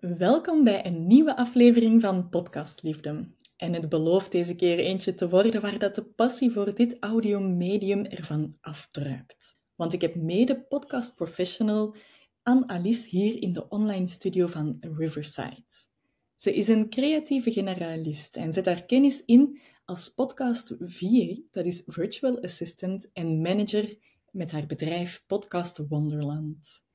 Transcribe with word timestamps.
Welkom 0.00 0.64
bij 0.64 0.86
een 0.86 1.06
nieuwe 1.06 1.36
aflevering 1.36 2.00
van 2.00 2.28
Podcast 2.28 2.82
Liefde. 2.82 3.28
En 3.56 3.72
het 3.72 3.88
belooft 3.88 4.32
deze 4.32 4.54
keer 4.54 4.78
eentje 4.78 5.14
te 5.14 5.28
worden 5.28 5.60
waar 5.60 5.78
dat 5.78 5.94
de 5.94 6.04
passie 6.04 6.50
voor 6.50 6.74
dit 6.74 6.96
audiomedium 7.00 8.04
ervan 8.04 8.56
afdruipt. 8.60 9.60
Want 9.74 9.92
ik 9.92 10.00
heb 10.00 10.14
mede 10.14 10.60
podcast 10.60 11.14
professional 11.14 11.96
Anne-Alice 12.42 13.08
hier 13.08 13.42
in 13.42 13.52
de 13.52 13.68
online 13.68 14.06
studio 14.06 14.46
van 14.46 14.76
Riverside. 14.80 15.86
Ze 16.36 16.54
is 16.54 16.68
een 16.68 16.90
creatieve 16.90 17.50
generalist 17.50 18.36
en 18.36 18.52
zet 18.52 18.66
haar 18.66 18.84
kennis 18.84 19.24
in 19.24 19.60
als 19.84 20.08
podcast 20.14 20.76
VA, 20.78 21.36
dat 21.50 21.64
is 21.64 21.82
Virtual 21.86 22.42
Assistant 22.42 23.12
en 23.12 23.40
Manager 23.40 23.98
met 24.30 24.52
haar 24.52 24.66
bedrijf 24.66 25.24
Podcast 25.26 25.78
Wonderland. 25.88 26.86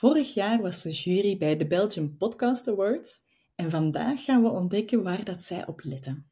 Vorig 0.00 0.34
jaar 0.34 0.62
was 0.62 0.80
ze 0.80 0.90
jury 0.90 1.38
bij 1.38 1.56
de 1.56 1.66
Belgian 1.66 2.16
Podcast 2.16 2.68
Awards 2.68 3.20
en 3.54 3.70
vandaag 3.70 4.24
gaan 4.24 4.42
we 4.42 4.48
ontdekken 4.48 5.02
waar 5.02 5.24
dat 5.24 5.42
zij 5.42 5.66
op 5.66 5.80
letten. 5.84 6.30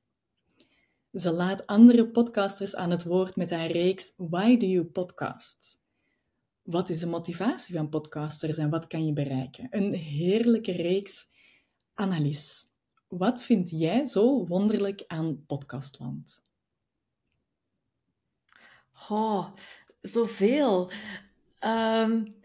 Ze 1.12 1.30
laat 1.30 1.66
andere 1.66 2.08
podcasters 2.08 2.76
aan 2.76 2.90
het 2.90 3.04
woord 3.04 3.36
met 3.36 3.50
haar 3.50 3.70
reeks 3.70 4.14
Why 4.16 4.56
Do 4.56 4.66
You 4.66 4.84
Podcast? 4.84 5.80
Wat 6.62 6.88
is 6.88 6.98
de 6.98 7.06
motivatie 7.06 7.74
van 7.74 7.88
podcasters 7.88 8.58
en 8.58 8.70
wat 8.70 8.86
kan 8.86 9.06
je 9.06 9.12
bereiken? 9.12 9.66
Een 9.70 9.94
heerlijke 9.94 10.72
reeks. 10.72 11.30
Annelies, 11.94 12.68
wat 13.08 13.42
vind 13.42 13.70
jij 13.70 14.04
zo 14.04 14.46
wonderlijk 14.46 15.04
aan 15.06 15.44
Podcastland? 15.46 16.42
Oh, 19.08 19.48
zoveel. 20.00 20.90
Um, 21.64 22.37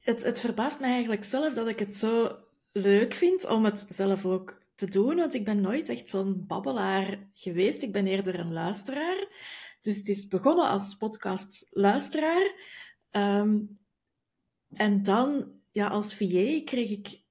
het, 0.00 0.22
het 0.22 0.40
verbaast 0.40 0.80
mij 0.80 0.90
eigenlijk 0.90 1.24
zelf 1.24 1.54
dat 1.54 1.68
ik 1.68 1.78
het 1.78 1.96
zo 1.96 2.36
leuk 2.72 3.14
vind 3.14 3.48
om 3.48 3.64
het 3.64 3.86
zelf 3.88 4.24
ook 4.24 4.62
te 4.74 4.88
doen, 4.88 5.16
want 5.16 5.34
ik 5.34 5.44
ben 5.44 5.60
nooit 5.60 5.88
echt 5.88 6.08
zo'n 6.08 6.44
babbelaar 6.46 7.30
geweest. 7.34 7.82
Ik 7.82 7.92
ben 7.92 8.06
eerder 8.06 8.38
een 8.38 8.52
luisteraar. 8.52 9.28
Dus 9.80 9.96
het 9.96 10.08
is 10.08 10.28
begonnen 10.28 10.68
als 10.68 10.94
podcast-luisteraar. 10.94 12.52
Ehm, 13.10 13.58
en 14.72 15.02
dan, 15.02 15.52
ja, 15.70 15.88
als 15.88 16.14
VA 16.14 16.60
kreeg 16.64 16.90
ik 16.90 17.22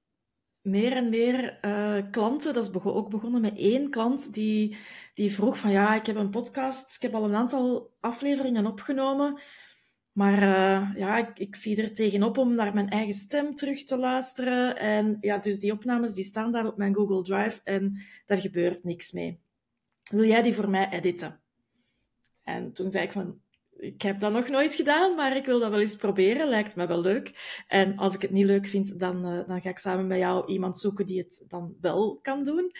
meer 0.60 0.92
en 0.92 1.08
meer 1.08 1.58
uh, 1.64 2.10
klanten. 2.10 2.54
Dat 2.54 2.68
is 2.68 2.82
ook 2.82 3.10
begonnen 3.10 3.40
met 3.40 3.56
één 3.56 3.90
klant 3.90 4.34
die, 4.34 4.76
die 5.14 5.32
vroeg 5.32 5.58
van 5.58 5.70
ja, 5.70 5.94
ik 5.94 6.06
heb 6.06 6.16
een 6.16 6.30
podcast, 6.30 6.96
ik 6.96 7.02
heb 7.02 7.14
al 7.14 7.24
een 7.24 7.34
aantal 7.34 7.92
afleveringen 8.00 8.66
opgenomen. 8.66 9.40
Maar 10.20 10.42
uh, 10.42 10.96
ja, 10.96 11.16
ik, 11.16 11.38
ik, 11.38 11.56
zie 11.56 11.82
er 11.82 11.94
tegenop 11.94 12.38
om 12.38 12.54
naar 12.54 12.74
mijn 12.74 12.88
eigen 12.88 13.14
stem 13.14 13.54
terug 13.54 13.84
te 13.84 13.96
luisteren. 13.96 14.76
En 14.76 15.16
ja, 15.20 15.38
dus 15.38 15.58
die 15.58 15.72
opnames 15.72 16.12
die 16.12 16.24
staan 16.24 16.52
daar 16.52 16.66
op 16.66 16.76
mijn 16.76 16.94
Google 16.94 17.22
Drive 17.22 17.60
en 17.64 18.02
daar 18.26 18.38
gebeurt 18.38 18.84
niks 18.84 19.12
mee. 19.12 19.40
Wil 20.10 20.24
jij 20.24 20.42
die 20.42 20.54
voor 20.54 20.70
mij 20.70 20.90
editen? 20.90 21.40
En 22.42 22.72
toen 22.72 22.90
zei 22.90 23.04
ik 23.04 23.12
van, 23.12 23.40
ik 23.76 24.02
heb 24.02 24.20
dat 24.20 24.32
nog 24.32 24.48
nooit 24.48 24.74
gedaan, 24.74 25.14
maar 25.14 25.36
ik 25.36 25.44
wil 25.44 25.60
dat 25.60 25.70
wel 25.70 25.80
eens 25.80 25.96
proberen. 25.96 26.48
Lijkt 26.48 26.76
me 26.76 26.86
wel 26.86 27.00
leuk. 27.00 27.62
En 27.68 27.96
als 27.96 28.14
ik 28.14 28.22
het 28.22 28.30
niet 28.30 28.46
leuk 28.46 28.66
vind, 28.66 28.98
dan, 28.98 29.26
uh, 29.26 29.46
dan 29.46 29.60
ga 29.60 29.68
ik 29.68 29.78
samen 29.78 30.06
met 30.06 30.18
jou 30.18 30.46
iemand 30.46 30.78
zoeken 30.78 31.06
die 31.06 31.18
het 31.18 31.44
dan 31.48 31.76
wel 31.80 32.18
kan 32.22 32.44
doen. 32.44 32.72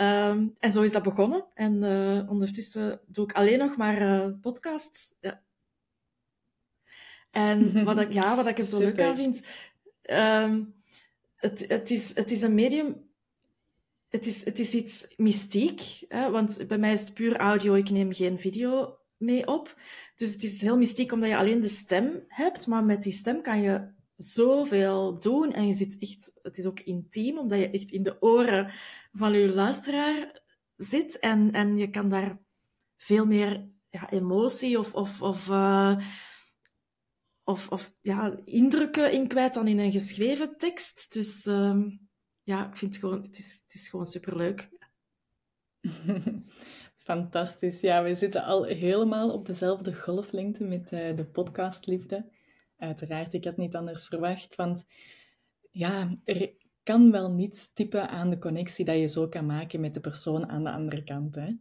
Um, 0.00 0.52
en 0.58 0.72
zo 0.72 0.82
is 0.82 0.92
dat 0.92 1.02
begonnen. 1.02 1.46
En 1.54 1.82
uh, 1.82 2.30
ondertussen 2.30 3.00
doe 3.06 3.24
ik 3.24 3.32
alleen 3.32 3.58
nog 3.58 3.76
maar 3.76 4.32
podcasts. 4.32 5.14
Ja, 5.20 5.42
en 7.30 7.72
wat 7.84 8.00
ik, 8.00 8.12
ja, 8.12 8.36
wat 8.36 8.46
ik 8.46 8.58
er 8.58 8.64
zo 8.64 8.78
leuk 8.78 9.00
aan 9.00 9.16
vind, 9.16 9.42
um, 10.10 10.74
het, 11.36 11.64
het, 11.68 11.90
is, 11.90 12.14
het 12.14 12.30
is 12.30 12.42
een 12.42 12.54
medium, 12.54 13.10
het 14.08 14.26
is, 14.26 14.44
het 14.44 14.58
is 14.58 14.74
iets 14.74 15.14
mystiek, 15.16 16.04
hè, 16.08 16.30
want 16.30 16.66
bij 16.68 16.78
mij 16.78 16.92
is 16.92 17.00
het 17.00 17.14
puur 17.14 17.36
audio, 17.36 17.74
ik 17.74 17.90
neem 17.90 18.12
geen 18.12 18.38
video 18.38 18.98
mee 19.16 19.46
op. 19.46 19.76
Dus 20.16 20.32
het 20.32 20.42
is 20.42 20.60
heel 20.60 20.78
mystiek 20.78 21.12
omdat 21.12 21.28
je 21.28 21.36
alleen 21.36 21.60
de 21.60 21.68
stem 21.68 22.24
hebt, 22.28 22.66
maar 22.66 22.84
met 22.84 23.02
die 23.02 23.12
stem 23.12 23.42
kan 23.42 23.60
je 23.60 23.92
zoveel 24.16 25.18
doen 25.18 25.52
en 25.52 25.66
je 25.66 25.72
zit 25.72 25.98
echt, 25.98 26.38
het 26.42 26.58
is 26.58 26.66
ook 26.66 26.80
intiem, 26.80 27.38
omdat 27.38 27.58
je 27.58 27.70
echt 27.70 27.90
in 27.90 28.02
de 28.02 28.22
oren 28.22 28.72
van 29.12 29.32
je 29.32 29.48
luisteraar 29.48 30.42
zit 30.76 31.18
en, 31.18 31.52
en 31.52 31.76
je 31.76 31.90
kan 31.90 32.08
daar 32.08 32.38
veel 32.96 33.26
meer 33.26 33.64
ja, 33.90 34.10
emotie 34.10 34.78
of, 34.78 34.94
of, 34.94 35.22
of 35.22 35.48
uh, 35.48 35.96
of, 37.50 37.68
of 37.68 37.92
ja, 38.02 38.36
indrukken 38.44 39.12
in 39.12 39.28
kwijt 39.28 39.54
dan 39.54 39.68
in 39.68 39.78
een 39.78 39.92
geschreven 39.92 40.56
tekst. 40.56 41.12
Dus 41.12 41.46
um, 41.46 42.08
ja, 42.42 42.66
ik 42.66 42.76
vind 42.76 42.94
het 42.94 43.04
gewoon, 43.04 43.22
het 43.22 43.38
is, 43.38 43.60
het 43.62 43.74
is 43.74 43.88
gewoon 43.88 44.06
superleuk. 44.06 44.68
Fantastisch. 46.96 47.80
Ja, 47.80 48.02
we 48.02 48.14
zitten 48.14 48.44
al 48.44 48.64
helemaal 48.64 49.32
op 49.32 49.46
dezelfde 49.46 49.94
golflengte 49.94 50.64
met 50.64 50.92
uh, 50.92 51.16
de 51.16 51.24
podcastliefde. 51.24 52.30
Uiteraard, 52.76 53.34
ik 53.34 53.44
had 53.44 53.56
niet 53.56 53.76
anders 53.76 54.06
verwacht, 54.06 54.54
want 54.54 54.86
ja, 55.70 56.12
er 56.24 56.52
kan 56.82 57.10
wel 57.10 57.30
niets 57.30 57.72
typen 57.72 58.08
aan 58.08 58.30
de 58.30 58.38
connectie 58.38 58.84
dat 58.84 58.96
je 58.96 59.06
zo 59.06 59.28
kan 59.28 59.46
maken 59.46 59.80
met 59.80 59.94
de 59.94 60.00
persoon 60.00 60.48
aan 60.48 60.64
de 60.64 60.72
andere 60.72 61.04
kant. 61.04 61.34
Hè? 61.34 61.52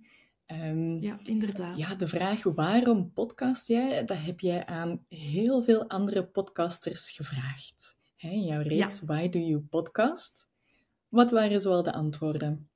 Um, 0.55 0.97
ja, 0.97 1.19
inderdaad. 1.23 1.77
Ja, 1.77 1.95
de 1.95 2.07
vraag 2.07 2.43
waarom 2.43 3.13
podcast 3.13 3.67
jij, 3.67 4.05
dat 4.05 4.17
heb 4.19 4.39
jij 4.39 4.65
aan 4.65 5.05
heel 5.07 5.63
veel 5.63 5.89
andere 5.89 6.27
podcasters 6.27 7.11
gevraagd. 7.11 7.97
Hè, 8.15 8.29
in 8.29 8.43
jouw 8.43 8.61
reeks 8.61 9.01
Why 9.01 9.29
Do 9.29 9.39
You 9.39 9.59
Podcast? 9.59 10.49
Wat 11.07 11.31
waren 11.31 11.61
zoal 11.61 11.83
de 11.83 11.93
antwoorden? 11.93 12.69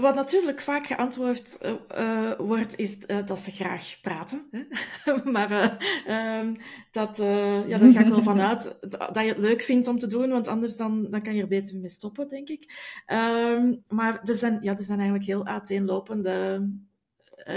Wat 0.00 0.14
natuurlijk 0.14 0.60
vaak 0.60 0.86
geantwoord 0.86 1.58
uh, 1.98 2.32
wordt, 2.38 2.78
is 2.78 2.98
uh, 3.06 3.26
dat 3.26 3.38
ze 3.38 3.50
graag 3.50 3.98
praten. 4.02 4.48
Hè? 4.50 4.64
maar 5.32 5.80
uh, 6.06 6.48
dat, 6.90 7.16
ja, 7.66 7.78
daar 7.78 7.92
ga 7.92 8.00
ik 8.00 8.08
wel 8.08 8.22
vanuit 8.22 8.78
dat 9.12 9.14
je 9.14 9.28
het 9.28 9.38
leuk 9.38 9.62
vindt 9.62 9.88
om 9.88 9.98
te 9.98 10.06
doen, 10.06 10.30
want 10.30 10.48
anders 10.48 10.76
dan, 10.76 11.10
dan 11.10 11.22
kan 11.22 11.34
je 11.34 11.42
er 11.42 11.48
beter 11.48 11.76
mee 11.76 11.88
stoppen, 11.88 12.28
denk 12.28 12.48
ik. 12.48 12.92
Ehm, 13.06 13.74
maar 13.88 14.20
er 14.24 14.36
zijn, 14.36 14.58
ja, 14.62 14.76
er 14.76 14.84
zijn 14.84 14.98
eigenlijk 14.98 15.28
heel 15.28 15.46
uiteenlopende 15.46 16.68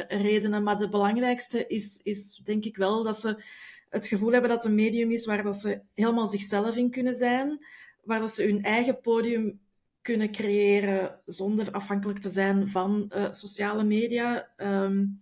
redenen. 0.08 0.64
Maar 0.64 0.78
de 0.78 0.90
belangrijkste 0.90 1.68
is, 1.68 2.00
is 2.04 2.42
denk 2.44 2.64
ik 2.66 2.78
wel 2.78 3.04
dat 3.04 3.20
ze 3.20 3.44
het 3.90 4.08
gevoel 4.08 4.32
hebben 4.32 4.50
dat 4.50 4.64
het 4.64 4.72
een 4.72 4.78
medium 4.78 5.12
is 5.12 5.26
waar 5.26 5.44
dat 5.44 5.56
ze 5.56 5.82
helemaal 5.94 6.28
zichzelf 6.28 6.76
in 6.76 6.90
kunnen 6.90 7.14
zijn, 7.14 7.66
waar 8.04 8.20
dat 8.20 8.34
ze 8.34 8.44
hun 8.44 8.64
eigen 8.64 9.02
podium 9.02 9.62
kunnen 10.04 10.32
creëren 10.32 11.22
zonder 11.26 11.72
afhankelijk 11.72 12.20
te 12.20 12.30
zijn 12.30 12.70
van 12.70 13.12
uh, 13.16 13.32
sociale 13.32 13.84
media. 13.84 14.54
Um, 14.58 15.22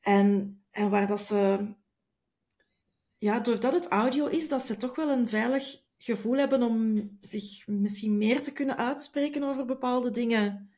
en, 0.00 0.60
en 0.70 0.90
waar 0.90 1.06
dat 1.06 1.20
ze, 1.20 1.68
ja, 3.18 3.40
doordat 3.40 3.72
het 3.72 3.88
audio 3.88 4.26
is, 4.26 4.48
dat 4.48 4.62
ze 4.62 4.76
toch 4.76 4.96
wel 4.96 5.08
een 5.10 5.28
veilig 5.28 5.84
gevoel 5.98 6.36
hebben 6.36 6.62
om 6.62 7.10
zich 7.20 7.66
misschien 7.66 8.18
meer 8.18 8.42
te 8.42 8.52
kunnen 8.52 8.76
uitspreken 8.76 9.42
over 9.42 9.64
bepaalde 9.64 10.10
dingen 10.10 10.70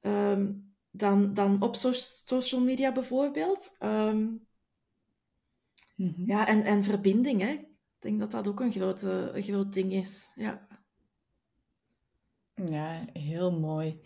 um, 0.00 0.74
dan, 0.90 1.34
dan 1.34 1.62
op 1.62 1.76
so 1.76 1.92
social 1.92 2.60
media 2.60 2.92
bijvoorbeeld. 2.92 3.76
Um, 3.80 4.46
mm 5.96 6.14
-hmm. 6.16 6.26
Ja, 6.26 6.46
en, 6.46 6.64
en 6.64 6.82
verbinding, 6.82 7.40
hè. 7.40 7.50
Ik 7.50 8.10
denk 8.10 8.18
dat 8.18 8.30
dat 8.30 8.48
ook 8.48 8.60
een, 8.60 8.72
grote, 8.72 9.30
een 9.34 9.42
groot 9.42 9.72
ding 9.72 9.92
is. 9.92 10.32
Ja. 10.34 10.66
Ja, 12.54 13.04
heel 13.12 13.52
mooi. 13.52 14.00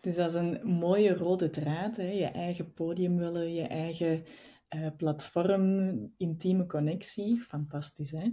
Dus 0.00 0.14
dat 0.14 0.30
is 0.30 0.34
een 0.40 0.60
mooie 0.62 1.16
rode 1.16 1.50
draad. 1.50 1.96
Hè? 1.96 2.10
Je 2.10 2.24
eigen 2.24 2.72
podium 2.72 3.16
willen, 3.16 3.54
je 3.54 3.62
eigen 3.62 4.24
uh, 4.74 4.86
platform, 4.96 6.12
intieme 6.16 6.66
connectie. 6.66 7.42
Fantastisch, 7.42 8.10
hè? 8.10 8.30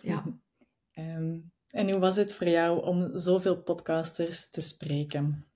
Ja. 0.00 0.24
um, 0.94 1.52
en 1.80 1.90
hoe 1.90 2.00
was 2.00 2.16
het 2.16 2.34
voor 2.34 2.48
jou 2.48 2.84
om 2.84 3.18
zoveel 3.18 3.62
podcasters 3.62 4.50
te 4.50 4.60
spreken? 4.60 5.46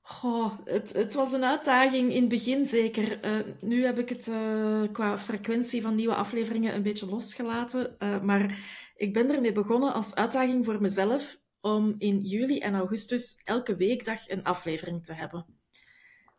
Goh, 0.00 0.52
het, 0.64 0.92
het 0.92 1.14
was 1.14 1.32
een 1.32 1.44
uitdaging 1.44 2.12
in 2.12 2.20
het 2.20 2.28
begin 2.28 2.66
zeker. 2.66 3.24
Uh, 3.24 3.52
nu 3.60 3.84
heb 3.84 3.98
ik 3.98 4.08
het 4.08 4.26
uh, 4.26 4.82
qua 4.92 5.18
frequentie 5.18 5.82
van 5.82 5.94
nieuwe 5.94 6.14
afleveringen 6.14 6.74
een 6.74 6.82
beetje 6.82 7.06
losgelaten. 7.06 7.96
maar 8.22 8.58
ik 8.96 9.12
ben 9.12 9.30
ermee 9.30 9.52
begonnen 9.52 9.92
als 9.92 10.14
uitdaging 10.14 10.64
voor 10.64 10.80
mezelf 10.80 11.41
om 11.62 11.94
in 11.98 12.20
juli 12.20 12.58
en 12.58 12.74
augustus 12.74 13.40
elke 13.44 13.76
weekdag 13.76 14.28
een 14.28 14.44
aflevering 14.44 15.04
te 15.04 15.12
hebben. 15.12 15.46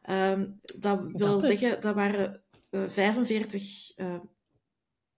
Um, 0.10 0.60
dat 0.78 1.12
wil 1.12 1.40
zeggen, 1.40 1.82
dat 1.82 1.96
waren 1.96 2.44
uh, 2.72 2.90
45 2.90 3.98
uh, 3.98 4.16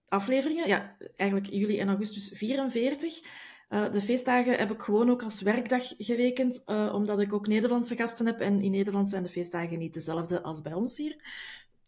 afleveringen. 0.08 0.68
Ja, 0.68 0.96
eigenlijk 1.16 1.50
juli 1.50 1.78
en 1.78 1.88
augustus 1.88 2.30
44. 2.34 3.20
Uh, 3.68 3.92
de 3.92 4.02
feestdagen 4.02 4.58
heb 4.58 4.70
ik 4.70 4.80
gewoon 4.80 5.10
ook 5.10 5.22
als 5.22 5.40
werkdag 5.40 5.84
gerekend, 5.98 6.62
omdat 6.92 7.20
ik 7.20 7.32
ook 7.32 7.46
Nederlandse 7.46 7.96
gasten 7.96 8.26
heb. 8.26 8.40
En 8.40 8.60
in 8.60 8.70
Nederland 8.70 9.10
zijn 9.10 9.22
de 9.22 9.28
feestdagen 9.28 9.78
niet 9.78 9.94
dezelfde 9.94 10.42
als 10.42 10.62
bij 10.62 10.72
ons 10.72 10.96
hier. 10.96 11.16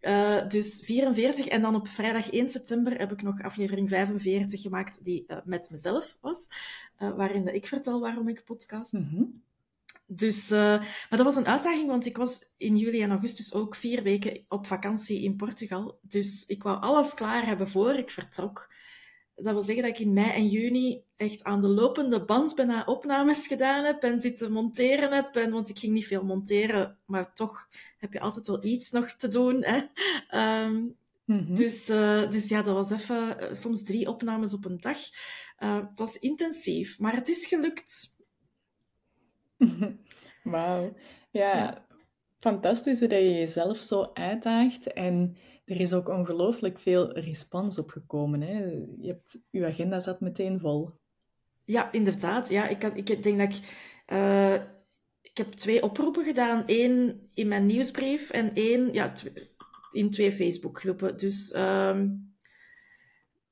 Uh, 0.01 0.49
dus 0.49 0.81
44. 0.85 1.47
En 1.47 1.63
dan 1.63 1.75
op 1.75 1.89
vrijdag 1.89 2.31
1 2.31 2.49
september 2.49 2.99
heb 2.99 3.13
ik 3.13 3.23
nog 3.23 3.43
aflevering 3.43 3.89
45 3.89 4.61
gemaakt, 4.61 5.05
die 5.05 5.25
uh, 5.29 5.37
met 5.45 5.69
mezelf 5.71 6.17
was. 6.21 6.47
Uh, 6.99 7.17
waarin 7.17 7.55
ik 7.55 7.67
vertel 7.67 8.01
waarom 8.01 8.29
ik 8.29 8.45
podcast. 8.45 8.93
Mm 8.93 9.09
-hmm. 9.11 9.43
Dus, 10.11 10.49
maar 10.49 11.09
dat 11.09 11.23
was 11.23 11.37
een 11.37 11.47
uitdaging, 11.47 11.89
want 11.89 12.07
ik 12.07 12.17
was 12.17 12.45
in 12.57 12.77
juli 12.77 13.03
en 13.03 13.11
augustus 13.11 13.53
ook 13.53 13.75
vier 13.75 14.03
weken 14.03 14.45
op 14.49 14.67
vakantie 14.67 15.23
in 15.23 15.37
Portugal. 15.37 15.99
Dus 16.03 16.47
ik 16.47 16.63
wou 16.63 16.81
alles 16.81 17.15
klaar 17.15 17.47
hebben 17.47 17.69
voor 17.69 17.95
ik 17.95 18.11
vertrok. 18.11 18.69
Dat 19.41 19.53
wil 19.53 19.63
zeggen 19.63 19.85
dat 19.85 19.93
ik 19.93 20.07
in 20.07 20.13
mei 20.13 20.31
en 20.31 20.47
juni 20.47 21.03
echt 21.17 21.45
aan 21.45 21.61
de 21.61 21.69
lopende 21.69 22.25
band 22.25 22.55
bijna 22.55 22.85
opnames 22.85 23.47
gedaan 23.47 23.85
heb 23.85 24.03
en 24.03 24.21
zitten 24.21 24.53
monteren 24.53 25.13
heb. 25.13 25.37
En, 25.37 25.51
want 25.51 25.69
ik 25.69 25.79
ging 25.79 25.93
niet 25.93 26.07
veel 26.07 26.25
monteren, 26.25 26.99
maar 27.05 27.33
toch 27.35 27.69
heb 27.99 28.13
je 28.13 28.21
altijd 28.21 28.47
wel 28.47 28.65
iets 28.65 28.91
nog 28.91 29.13
te 29.13 29.29
doen. 29.29 29.65
Hè? 29.65 29.77
Um, 30.65 30.97
mm-hmm. 31.25 31.55
dus, 31.55 31.91
uh, 31.91 32.31
dus 32.31 32.49
ja, 32.49 32.63
dat 32.63 32.75
was 32.75 32.91
even 32.91 33.37
uh, 33.43 33.53
soms 33.53 33.83
drie 33.83 34.09
opnames 34.09 34.55
op 34.55 34.65
een 34.65 34.81
dag. 34.81 34.99
Uh, 35.59 35.75
het 35.75 35.99
was 35.99 36.19
intensief, 36.19 36.99
maar 36.99 37.15
het 37.15 37.29
is 37.29 37.47
gelukt. 37.47 38.17
Wauw. 40.43 40.97
Ja, 41.31 41.87
fantastisch 42.39 42.99
dat 42.99 43.11
je 43.11 43.35
jezelf 43.35 43.77
zo 43.77 44.11
uitdaagt 44.15 44.93
en 44.93 45.37
er 45.65 45.81
is 45.81 45.93
ook 45.93 46.09
ongelooflijk 46.09 46.79
veel 46.79 47.13
respons 47.13 47.79
op 47.79 47.91
gekomen. 47.91 48.41
Hè? 48.41 48.59
Je, 48.99 49.07
hebt, 49.07 49.45
je 49.51 49.67
agenda 49.67 50.01
zat 50.01 50.21
meteen 50.21 50.61
vol. 50.61 50.91
Ja, 51.65 51.93
inderdaad. 51.93 52.49
Ja, 52.49 52.69
ik, 52.69 52.83
ik 52.83 53.23
denk 53.23 53.39
dat 53.39 53.49
ik... 53.49 53.61
Uh, 54.07 54.55
ik 55.23 55.45
heb 55.45 55.53
twee 55.53 55.83
oproepen 55.83 56.25
gedaan. 56.25 56.63
Eén 56.67 57.29
in 57.35 57.49
mijn 57.49 57.67
nieuwsbrief 57.67 58.31
en 58.31 58.55
één 58.55 58.93
ja, 58.93 59.13
in 59.91 60.11
twee 60.11 60.33
Facebookgroepen. 60.33 61.17
Dus, 61.17 61.53
uh, 61.53 62.01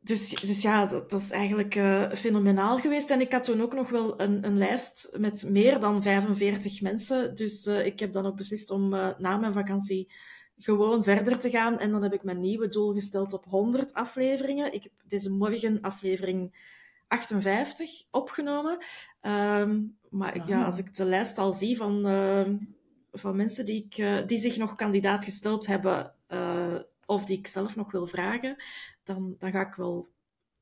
dus, 0.07 0.29
dus 0.29 0.63
ja, 0.63 0.87
dat, 0.87 1.11
dat 1.11 1.21
is 1.21 1.31
eigenlijk 1.31 1.75
uh, 1.75 2.11
fenomenaal 2.13 2.79
geweest. 2.79 3.11
En 3.11 3.21
ik 3.21 3.33
had 3.33 3.45
toen 3.45 3.61
ook 3.61 3.75
nog 3.75 3.91
wel 3.91 4.21
een, 4.21 4.47
een 4.47 4.59
lijst 4.59 5.15
met 5.19 5.45
meer 5.49 5.81
dan 5.81 6.03
45 6.03 6.81
mensen. 6.81 7.35
Dus 7.35 7.67
uh, 7.67 7.87
ik 7.87 8.01
heb 8.01 8.13
dan 8.13 8.27
ook 8.27 8.37
beslist 8.37 8.71
om 8.71 8.89
na 9.19 9.37
mijn 9.37 9.53
vakantie 9.53 10.13
gewoon 10.59 11.03
verder 11.03 11.39
te 11.39 11.51
gaan. 11.51 11.79
En 11.79 11.91
dan 11.91 12.03
heb 12.03 12.13
ik 12.13 12.23
mijn 12.23 12.41
nieuwe 12.41 12.69
doel 12.69 12.93
gesteld 12.93 13.33
op 13.33 13.45
100 13.45 13.95
afleveringen. 13.95 14.73
Ik 14.73 14.83
heb 14.83 14.93
deze 15.07 15.31
morgen 15.31 15.81
aflevering 15.81 16.65
58 17.09 17.91
opgenomen. 18.11 18.79
Um, 19.23 19.99
maar 20.11 20.49
ja, 20.49 20.65
als 20.65 20.79
ik 20.79 20.95
de 20.95 21.05
lijst 21.05 21.39
al 21.39 21.53
zie 21.53 21.77
van, 21.77 22.03
van 23.13 23.37
mensen 23.37 23.65
die, 23.65 23.89
ik, 23.91 24.29
die 24.29 24.39
zich 24.39 24.57
nog 24.57 24.75
kandidaat 24.75 25.25
gesteld 25.25 25.67
hebben, 25.67 26.15
of 27.07 27.25
die 27.25 27.39
ik 27.39 27.47
zelf 27.47 27.77
nog 27.77 27.93
wil 27.93 28.07
vragen, 28.07 28.57
dan, 29.05 29.35
dan 29.39 29.51
ga 29.51 29.67
ik 29.67 29.75
wel 29.75 30.15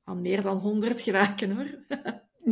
aan 0.05 0.21
meer 0.21 0.43
dan 0.43 0.59
100 0.59 1.01
geraken 1.01 1.57
hoor. 1.57 1.79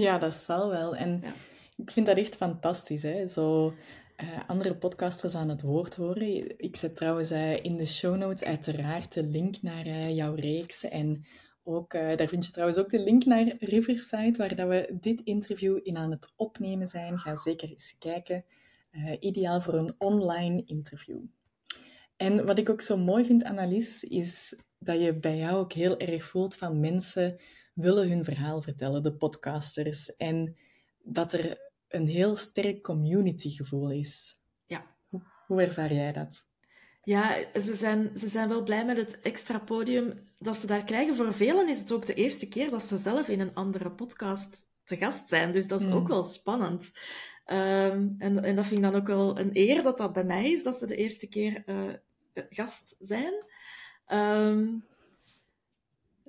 ja, 0.02 0.18
dat 0.18 0.34
zal 0.34 0.68
wel. 0.68 0.96
En 0.96 1.20
ja. 1.22 1.32
ik 1.76 1.90
vind 1.90 2.06
dat 2.06 2.16
echt 2.16 2.36
fantastisch. 2.36 3.02
Hè? 3.02 3.26
Zo 3.26 3.74
uh, 4.22 4.48
andere 4.48 4.76
podcasters 4.76 5.34
aan 5.34 5.48
het 5.48 5.62
woord 5.62 5.94
horen. 5.94 6.58
Ik 6.58 6.76
zet 6.76 6.96
trouwens 6.96 7.32
uh, 7.32 7.64
in 7.64 7.76
de 7.76 7.86
show 7.86 8.16
notes 8.16 8.44
uiteraard 8.44 9.14
de 9.14 9.22
link 9.22 9.62
naar 9.62 9.86
uh, 9.86 10.14
jouw 10.14 10.34
reeks. 10.34 10.88
En 10.88 11.26
ook, 11.64 11.92
daar 11.92 12.28
vind 12.28 12.46
je 12.46 12.52
trouwens 12.52 12.78
ook 12.78 12.90
de 12.90 12.98
link 12.98 13.24
naar 13.24 13.52
Riverside, 13.58 14.34
waar 14.36 14.56
dat 14.56 14.68
we 14.68 14.96
dit 15.00 15.20
interview 15.20 15.78
in 15.82 15.96
aan 15.96 16.10
het 16.10 16.32
opnemen 16.36 16.86
zijn. 16.86 17.18
Ga 17.18 17.36
zeker 17.36 17.68
eens 17.68 17.96
kijken. 17.98 18.44
ideaal 19.20 19.60
voor 19.60 19.74
een 19.74 19.94
online 19.98 20.62
interview. 20.64 21.18
En 22.16 22.44
wat 22.44 22.58
ik 22.58 22.70
ook 22.70 22.80
zo 22.80 22.96
mooi 22.96 23.24
vind, 23.24 23.44
Annelies, 23.44 24.04
is 24.04 24.56
dat 24.78 25.02
je 25.02 25.14
bij 25.18 25.36
jou 25.36 25.56
ook 25.56 25.72
heel 25.72 25.98
erg 25.98 26.24
voelt 26.24 26.54
van 26.54 26.80
mensen 26.80 27.40
willen 27.74 28.08
hun 28.08 28.24
verhaal 28.24 28.62
vertellen, 28.62 29.02
de 29.02 29.12
podcasters. 29.12 30.16
En 30.16 30.56
dat 31.02 31.32
er 31.32 31.58
een 31.88 32.06
heel 32.06 32.36
sterk 32.36 32.82
communitygevoel 32.82 33.90
is. 33.90 34.40
Ja. 34.66 34.86
Hoe, 35.08 35.22
hoe 35.46 35.60
ervaar 35.60 35.92
jij 35.92 36.12
dat? 36.12 36.44
Ja, 37.04 37.36
ze 37.54 37.74
zijn, 37.74 38.18
ze 38.18 38.28
zijn 38.28 38.48
wel 38.48 38.62
blij 38.62 38.84
met 38.84 38.96
het 38.96 39.20
extra 39.20 39.58
podium 39.58 40.30
dat 40.38 40.56
ze 40.56 40.66
daar 40.66 40.84
krijgen. 40.84 41.16
Voor 41.16 41.34
velen 41.34 41.68
is 41.68 41.78
het 41.78 41.92
ook 41.92 42.06
de 42.06 42.14
eerste 42.14 42.48
keer 42.48 42.70
dat 42.70 42.82
ze 42.82 42.96
zelf 42.96 43.28
in 43.28 43.40
een 43.40 43.54
andere 43.54 43.90
podcast 43.90 44.70
te 44.84 44.96
gast 44.96 45.28
zijn. 45.28 45.52
Dus 45.52 45.68
dat 45.68 45.80
is 45.80 45.86
ook 45.86 45.98
hmm. 45.98 46.08
wel 46.08 46.22
spannend. 46.22 46.92
Um, 47.46 48.14
en, 48.18 48.44
en 48.44 48.56
dat 48.56 48.66
vind 48.66 48.84
ik 48.84 48.90
dan 48.90 48.94
ook 48.94 49.06
wel 49.06 49.38
een 49.38 49.50
eer 49.52 49.82
dat 49.82 49.98
dat 49.98 50.12
bij 50.12 50.24
mij 50.24 50.50
is, 50.50 50.62
dat 50.62 50.78
ze 50.78 50.86
de 50.86 50.96
eerste 50.96 51.28
keer 51.28 51.62
uh, 51.66 51.94
gast 52.50 52.96
zijn. 52.98 53.44
Um, 54.08 54.84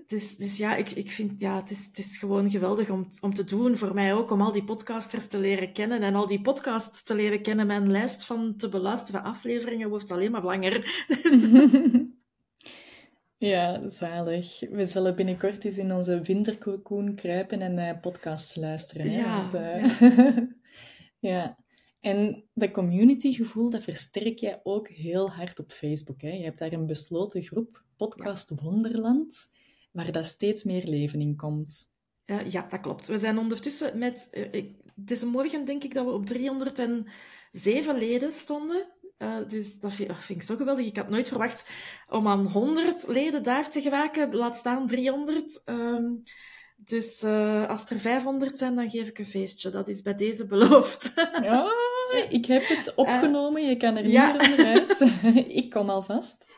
dus, 0.07 0.35
dus 0.35 0.57
ja, 0.57 0.75
ik, 0.75 0.89
ik 0.89 1.11
vind 1.11 1.41
ja, 1.41 1.55
het 1.55 1.71
is, 1.71 1.85
het 1.85 1.97
is 1.97 2.17
gewoon 2.17 2.49
geweldig 2.49 2.89
om, 2.89 3.07
om 3.21 3.33
te 3.33 3.43
doen. 3.43 3.77
Voor 3.77 3.93
mij 3.93 4.13
ook, 4.13 4.31
om 4.31 4.41
al 4.41 4.51
die 4.51 4.63
podcasters 4.63 5.27
te 5.27 5.37
leren 5.37 5.73
kennen. 5.73 6.01
En 6.01 6.15
al 6.15 6.27
die 6.27 6.41
podcasts 6.41 7.03
te 7.03 7.15
leren 7.15 7.41
kennen. 7.41 7.67
Mijn 7.67 7.91
lijst 7.91 8.25
van 8.25 8.55
te 8.57 8.69
beluisteren 8.69 9.23
afleveringen 9.23 9.89
wordt 9.89 10.11
alleen 10.11 10.31
maar 10.31 10.43
langer. 10.43 11.05
Dus... 11.23 11.47
Ja, 13.37 13.87
zalig. 13.87 14.59
We 14.69 14.85
zullen 14.85 15.15
binnenkort 15.15 15.65
eens 15.65 15.77
in 15.77 15.93
onze 15.93 16.21
wintercocoon 16.21 17.15
kruipen 17.15 17.61
en 17.61 17.77
uh, 17.77 18.01
podcasts 18.01 18.55
luisteren. 18.55 19.09
Hè? 19.09 19.17
Ja, 19.17 19.49
Want, 19.51 19.53
uh... 19.53 19.99
ja. 19.99 20.47
ja. 21.23 21.57
En 21.99 22.43
dat 22.53 22.71
communitygevoel, 22.71 23.69
dat 23.69 23.83
versterk 23.83 24.37
jij 24.37 24.59
ook 24.63 24.87
heel 24.87 25.29
hard 25.29 25.59
op 25.59 25.71
Facebook. 25.71 26.21
Hè? 26.21 26.31
Je 26.31 26.43
hebt 26.43 26.59
daar 26.59 26.71
een 26.71 26.85
besloten 26.85 27.41
groep, 27.41 27.83
Podcast 27.97 28.49
Wonderland 28.61 29.49
waar 29.91 30.11
dat 30.11 30.25
steeds 30.25 30.63
meer 30.63 30.83
leven 30.83 31.21
in 31.21 31.35
komt. 31.35 31.91
Uh, 32.25 32.49
ja, 32.49 32.67
dat 32.69 32.79
klopt. 32.79 33.07
We 33.07 33.17
zijn 33.17 33.37
ondertussen 33.37 33.97
met... 33.97 34.27
Uh, 34.31 34.53
ik, 34.53 34.75
deze 34.95 35.25
morgen 35.25 35.65
denk 35.65 35.83
ik 35.83 35.93
dat 35.93 36.05
we 36.05 36.11
op 36.11 36.25
307 36.25 37.97
leden 37.97 38.31
stonden. 38.31 38.87
Uh, 39.17 39.37
dus 39.47 39.79
dat 39.79 39.93
vind, 39.93 40.07
dat 40.07 40.17
vind, 40.17 40.39
ik 40.39 40.45
zo 40.45 40.55
geweldig. 40.55 40.85
Ik 40.85 40.97
had 40.97 41.09
nooit 41.09 41.27
verwacht 41.27 41.71
om 42.09 42.27
aan 42.27 42.45
100 42.45 43.07
leden 43.07 43.43
daar 43.43 43.69
te 43.69 43.81
geraken. 43.81 44.35
Laat 44.35 44.55
staan 44.55 44.87
300. 44.87 45.61
Um, 45.65 46.23
dus 46.75 47.23
als 47.67 47.89
er 47.89 47.99
500 47.99 48.57
zijn, 48.57 48.75
dan 48.75 48.89
geef 48.89 49.07
ik 49.07 49.19
een 49.19 49.25
feestje. 49.25 49.69
Dat 49.69 49.87
is 49.87 50.01
bij 50.01 50.15
deze 50.15 50.47
beloofd. 50.47 51.13
ja, 51.41 51.71
ik 52.29 52.45
heb 52.45 52.67
het 52.67 52.93
opgenomen. 52.95 53.67
Je 53.67 53.77
kan 53.77 53.95
er 53.95 54.03
niet 54.03 54.11
ja. 54.11 54.33
meer 54.33 54.65
uit. 54.65 54.99
ik 55.63 55.69
kom 55.69 55.89
alvast. 55.89 56.51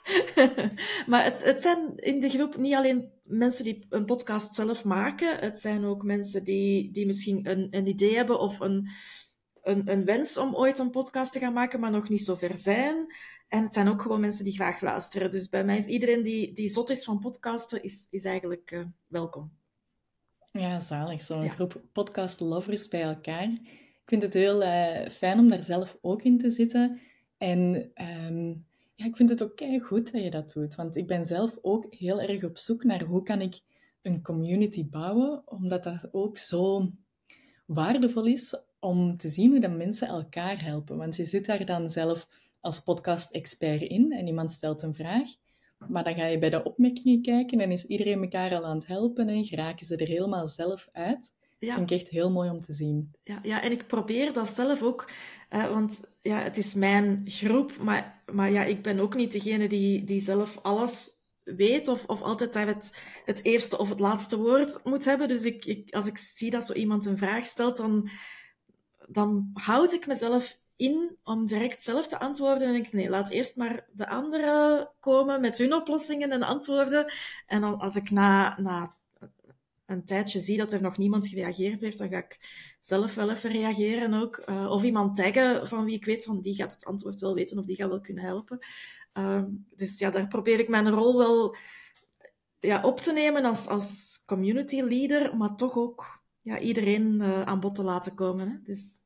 maar 1.08 1.24
het, 1.24 1.44
het 1.44 1.62
zijn 1.62 1.94
in 1.96 2.20
de 2.20 2.30
groep 2.30 2.58
niet 2.58 2.74
alleen 2.74 3.12
mensen 3.24 3.64
die 3.64 3.86
een 3.90 4.06
podcast 4.06 4.54
zelf 4.54 4.84
maken. 4.84 5.40
Het 5.40 5.62
zijn 5.62 5.86
ook 5.86 6.04
mensen 6.04 6.44
die, 6.44 6.92
die 6.92 7.06
misschien 7.06 7.50
een, 7.50 7.68
een 7.72 7.88
idee 7.88 8.16
hebben 8.16 8.40
of 8.40 8.60
een, 8.60 8.90
een, 9.64 9.92
een 9.92 10.06
wens 10.06 10.38
om 10.38 10.56
ooit 10.56 10.80
een 10.80 10.92
podcast 10.92 11.34
te 11.34 11.40
gaan 11.40 11.54
maken, 11.54 11.80
maar 11.80 11.92
nog 11.92 12.10
niet 12.10 12.24
zo 12.24 12.36
ver 12.36 12.56
zijn. 12.56 13.14
En 13.48 13.64
het 13.64 13.74
zijn 13.74 13.88
ook 13.88 14.02
gewoon 14.02 14.20
mensen 14.20 14.44
die 14.44 14.54
graag 14.54 14.82
luisteren. 14.82 15.32
Dus 15.32 15.50
bij 15.50 15.66
mij 15.66 15.78
is 15.78 15.88
iedereen 15.88 16.24
die, 16.24 16.54
die 16.54 16.70
zot 16.70 16.90
is 16.90 17.04
van 17.04 17.20
podcasten, 17.20 17.84
is, 17.84 18.08
is 18.10 18.24
eigenlijk 18.24 18.72
uh, 18.72 18.86
welkom. 19.08 19.52
Ja, 20.60 20.80
zalig. 20.80 21.22
Zo'n 21.22 21.44
ja. 21.44 21.50
groep 21.50 21.82
podcast-lovers 21.92 22.88
bij 22.88 23.02
elkaar. 23.02 23.52
Ik 23.52 24.04
vind 24.06 24.22
het 24.22 24.34
heel 24.34 24.64
uh, 24.64 25.08
fijn 25.10 25.40
om 25.40 25.48
daar 25.48 25.64
zelf 25.64 25.98
ook 26.02 26.22
in 26.22 26.38
te 26.38 26.50
zitten. 26.50 27.00
En 27.38 27.92
um, 27.96 28.66
ja, 28.96 29.06
ik 29.06 29.16
vind 29.16 29.30
het 29.30 29.44
ook 29.44 29.62
goed 29.82 30.12
dat 30.12 30.24
je 30.24 30.30
dat 30.30 30.54
doet. 30.54 30.76
Want 30.76 30.96
ik 30.96 31.08
ben 31.08 31.26
zelf 31.26 31.58
ook 31.62 31.94
heel 31.94 32.22
erg 32.22 32.44
op 32.44 32.58
zoek 32.58 32.84
naar 32.84 33.04
hoe 33.04 33.24
kan 33.24 33.42
ik 33.42 33.60
een 34.02 34.22
community 34.22 34.90
bouwen, 34.90 35.42
omdat 35.46 35.84
dat 35.84 36.10
ook 36.12 36.38
zo 36.38 36.92
waardevol 37.66 38.26
is 38.26 38.56
om 38.80 39.18
te 39.18 39.30
zien 39.30 39.52
hoe 39.52 39.60
dat 39.60 39.78
mensen 39.78 40.08
elkaar 40.08 40.64
helpen. 40.64 40.98
Want 40.98 41.16
je 41.16 41.26
zit 41.26 41.46
daar 41.46 41.66
dan 41.66 41.90
zelf 41.90 42.28
als 42.60 42.80
podcast-expert 42.80 43.82
in 43.82 44.12
en 44.12 44.28
iemand 44.28 44.52
stelt 44.52 44.82
een 44.82 44.96
vraag. 44.96 45.30
Maar 45.90 46.04
dan 46.04 46.16
ga 46.16 46.26
je 46.26 46.40
bij 46.40 46.50
de 46.50 46.64
opmerkingen 46.64 47.22
kijken 47.22 47.60
en 47.60 47.72
is 47.72 47.86
iedereen 47.86 48.22
elkaar 48.22 48.56
al 48.56 48.66
aan 48.66 48.78
het 48.78 48.88
helpen 48.88 49.28
en 49.28 49.46
geraken 49.46 49.86
ze 49.86 49.96
er 49.96 50.08
helemaal 50.08 50.48
zelf 50.48 50.90
uit. 50.92 51.34
Ja. 51.58 51.76
Vind 51.76 51.92
ik 51.92 52.00
echt 52.00 52.10
heel 52.10 52.32
mooi 52.32 52.50
om 52.50 52.60
te 52.60 52.74
zien. 52.74 53.12
Ja, 53.24 53.40
ja 53.44 53.62
en 53.62 53.72
ik 53.72 53.88
probeer 53.88 54.34
dat 54.34 54.48
zelf 54.48 54.84
ook. 54.84 55.10
Uh, 55.50 55.70
want 55.70 56.02
ja, 56.22 56.38
het 56.38 56.58
is 56.58 56.74
mijn 56.74 57.22
groep, 57.26 57.78
maar, 57.78 58.22
maar 58.32 58.52
ja, 58.52 58.64
ik 58.64 58.82
ben 58.82 59.00
ook 59.00 59.16
niet 59.16 59.32
degene 59.32 59.68
die, 59.68 60.04
die 60.04 60.22
zelf 60.22 60.60
alles 60.62 61.12
weet 61.44 61.88
of, 61.88 62.06
of 62.06 62.22
altijd 62.22 62.54
daar 62.54 62.68
het, 62.68 63.02
het 63.26 63.44
eerste 63.44 63.78
of 63.78 63.90
het 63.90 64.00
laatste 64.00 64.38
woord 64.38 64.80
moet 64.84 65.06
hebben. 65.06 65.28
Dus 65.28 65.44
ik, 65.44 65.66
ik, 65.66 65.94
als 65.94 66.08
ik 66.08 66.18
zie 66.18 66.50
dat 66.50 66.66
zo 66.66 66.74
iemand 66.74 67.06
een 67.06 67.18
vraag 67.18 67.46
stelt, 67.46 67.78
dan, 67.78 68.10
dan 69.08 69.50
houd 69.54 69.94
ik 69.94 70.08
mezelf 70.08 70.58
in 70.76 71.18
om 71.24 71.46
direct 71.46 71.84
zelf 71.84 72.08
te 72.08 72.20
antwoorden. 72.20 72.68
En 72.68 72.76
ik, 72.76 72.94
nee, 72.94 73.10
laat 73.10 73.30
eerst 73.30 73.56
maar 73.56 73.88
de 73.92 74.08
anderen 74.08 74.92
komen 75.00 75.42
met 75.42 75.58
hun 75.58 75.74
oplossingen 75.74 76.32
en 76.32 76.44
antwoorden. 76.44 77.14
En 77.46 77.62
dan, 77.62 77.80
als 77.80 77.96
ik 77.96 78.10
na, 78.10 78.60
na 78.60 78.96
een 79.86 80.06
tijdje 80.06 80.40
zie 80.40 80.58
dat 80.58 80.74
er 80.74 80.82
nog 80.82 80.98
niemand 80.98 81.28
gereageerd 81.28 81.82
heeft, 81.82 81.98
dan 81.98 82.10
ga 82.10 82.18
ik 82.18 82.40
zelf 82.80 83.16
wel 83.16 83.30
even 83.30 83.52
reageren 83.52 84.14
ook. 84.14 84.44
Uh, 84.50 84.70
of 84.70 84.84
iemand 84.84 85.16
taggen 85.16 85.68
van 85.68 85.86
wie 85.86 85.96
ik 85.96 86.06
weet, 86.06 86.24
van 86.24 86.42
die 86.42 86.56
gaat 86.56 86.74
het 86.74 86.86
antwoord 86.86 87.22
wel 87.22 87.34
weten 87.34 87.58
of 87.58 87.66
die 87.66 87.76
gaat 87.76 87.90
wel 87.90 88.02
kunnen 88.02 88.24
helpen. 88.24 88.60
Ehm, 89.14 89.46
dus 89.76 90.00
ja, 90.00 90.10
daar 90.10 90.28
probeer 90.28 90.60
ik 90.60 90.68
mijn 90.68 90.90
rol 90.90 91.18
wel 91.18 91.56
ja, 92.60 92.82
op 92.82 93.00
te 93.00 93.14
nemen 93.14 93.46
als, 93.46 93.68
als 93.68 94.24
community 94.26 94.82
leader, 94.82 95.38
maar 95.38 95.56
toch 95.56 95.78
ook 95.78 96.24
ja, 96.42 96.60
iedereen 96.60 97.22
uh, 97.22 97.42
aan 97.42 97.60
bod 97.60 97.76
te 97.76 97.84
laten 97.84 98.16
komen. 98.16 98.50
Hè? 98.50 98.62
Dus... 98.64 99.04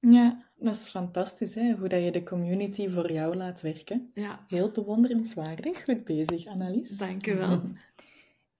Ja, 0.00 0.50
dat 0.64 0.74
is 0.74 0.88
fantastisch, 0.88 1.54
hè? 1.54 1.72
hoe 1.72 1.88
dat 1.88 2.02
je 2.02 2.10
de 2.10 2.22
community 2.22 2.88
voor 2.88 3.12
jou 3.12 3.36
laat 3.36 3.60
werken. 3.60 4.10
Ja. 4.14 4.44
Heel 4.48 4.70
bewonderenswaardig. 4.70 5.84
Goed 5.84 6.04
bezig, 6.04 6.46
Annelies. 6.46 6.98
Dank 6.98 7.24
je 7.24 7.34
wel. 7.46 7.62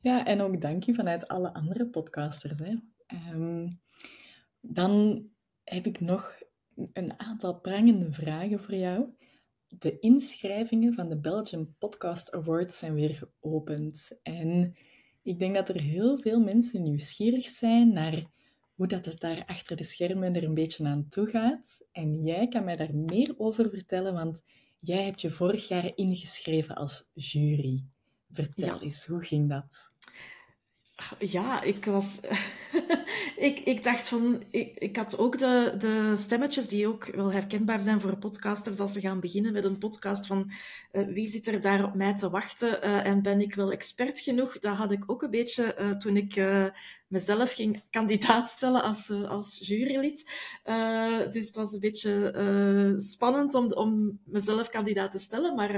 Ja, 0.00 0.26
en 0.26 0.40
ook 0.40 0.60
dank 0.60 0.82
je 0.82 0.94
vanuit 0.94 1.28
alle 1.28 1.54
andere 1.54 1.86
podcasters. 1.86 2.58
Hè. 2.58 2.74
Um, 3.32 3.80
dan 4.60 5.24
heb 5.64 5.86
ik 5.86 6.00
nog 6.00 6.42
een 6.92 7.20
aantal 7.20 7.60
prangende 7.60 8.12
vragen 8.12 8.60
voor 8.60 8.74
jou. 8.74 9.08
De 9.68 9.98
inschrijvingen 9.98 10.94
van 10.94 11.08
de 11.08 11.20
Belgian 11.20 11.74
Podcast 11.78 12.32
Awards 12.32 12.78
zijn 12.78 12.94
weer 12.94 13.14
geopend. 13.14 14.18
En 14.22 14.76
ik 15.22 15.38
denk 15.38 15.54
dat 15.54 15.68
er 15.68 15.80
heel 15.80 16.18
veel 16.18 16.40
mensen 16.40 16.82
nieuwsgierig 16.82 17.48
zijn 17.48 17.92
naar 17.92 18.24
hoe 18.74 18.86
dat 18.86 19.04
het 19.04 19.20
daar 19.20 19.44
achter 19.46 19.76
de 19.76 19.84
schermen 19.84 20.34
er 20.34 20.44
een 20.44 20.54
beetje 20.54 20.84
aan 20.84 21.08
toe 21.08 21.26
gaat. 21.26 21.80
En 21.92 22.22
jij 22.22 22.48
kan 22.48 22.64
mij 22.64 22.76
daar 22.76 22.94
meer 22.94 23.34
over 23.38 23.70
vertellen, 23.70 24.14
want 24.14 24.42
jij 24.80 25.04
hebt 25.04 25.20
je 25.20 25.30
vorig 25.30 25.68
jaar 25.68 25.92
ingeschreven 25.94 26.74
als 26.74 27.10
jury. 27.14 27.84
Vertel 28.32 28.80
eens, 28.82 29.06
hoe 29.06 29.24
ging 29.24 29.48
dat? 29.48 29.92
Ja, 31.18 31.62
ik 31.62 31.84
was. 31.84 32.20
ik, 33.36 33.60
ik 33.60 33.82
dacht 33.82 34.08
van. 34.08 34.42
Ik, 34.50 34.78
ik 34.78 34.96
had 34.96 35.18
ook 35.18 35.38
de, 35.38 35.74
de 35.78 36.14
stemmetjes 36.16 36.68
die 36.68 36.88
ook 36.88 37.04
wel 37.04 37.32
herkenbaar 37.32 37.80
zijn 37.80 38.00
voor 38.00 38.18
podcasters 38.18 38.80
als 38.80 38.92
ze 38.92 39.00
gaan 39.00 39.20
beginnen 39.20 39.52
met 39.52 39.64
een 39.64 39.78
podcast. 39.78 40.26
Van 40.26 40.50
uh, 40.92 41.06
wie 41.06 41.26
zit 41.26 41.46
er 41.46 41.60
daar 41.60 41.84
op 41.84 41.94
mij 41.94 42.14
te 42.14 42.30
wachten 42.30 42.86
uh, 42.86 43.06
en 43.06 43.22
ben 43.22 43.40
ik 43.40 43.54
wel 43.54 43.72
expert 43.72 44.20
genoeg? 44.20 44.58
Dat 44.58 44.76
had 44.76 44.92
ik 44.92 45.10
ook 45.10 45.22
een 45.22 45.30
beetje 45.30 45.76
uh, 45.78 45.90
toen 45.90 46.16
ik 46.16 46.36
mezelf 47.14 47.52
ging 47.52 47.82
kandidaat 47.90 48.48
stellen 48.48 48.82
als, 48.82 49.10
als 49.10 49.58
jurylid. 49.62 50.30
dus 51.30 51.46
het 51.46 51.56
was 51.56 51.72
een 51.72 51.80
beetje 51.80 52.94
spannend 52.98 53.54
om, 53.54 53.72
om 53.72 54.20
mezelf 54.24 54.68
kandidaat 54.68 55.10
te 55.10 55.18
stellen. 55.18 55.54
Maar 55.54 55.74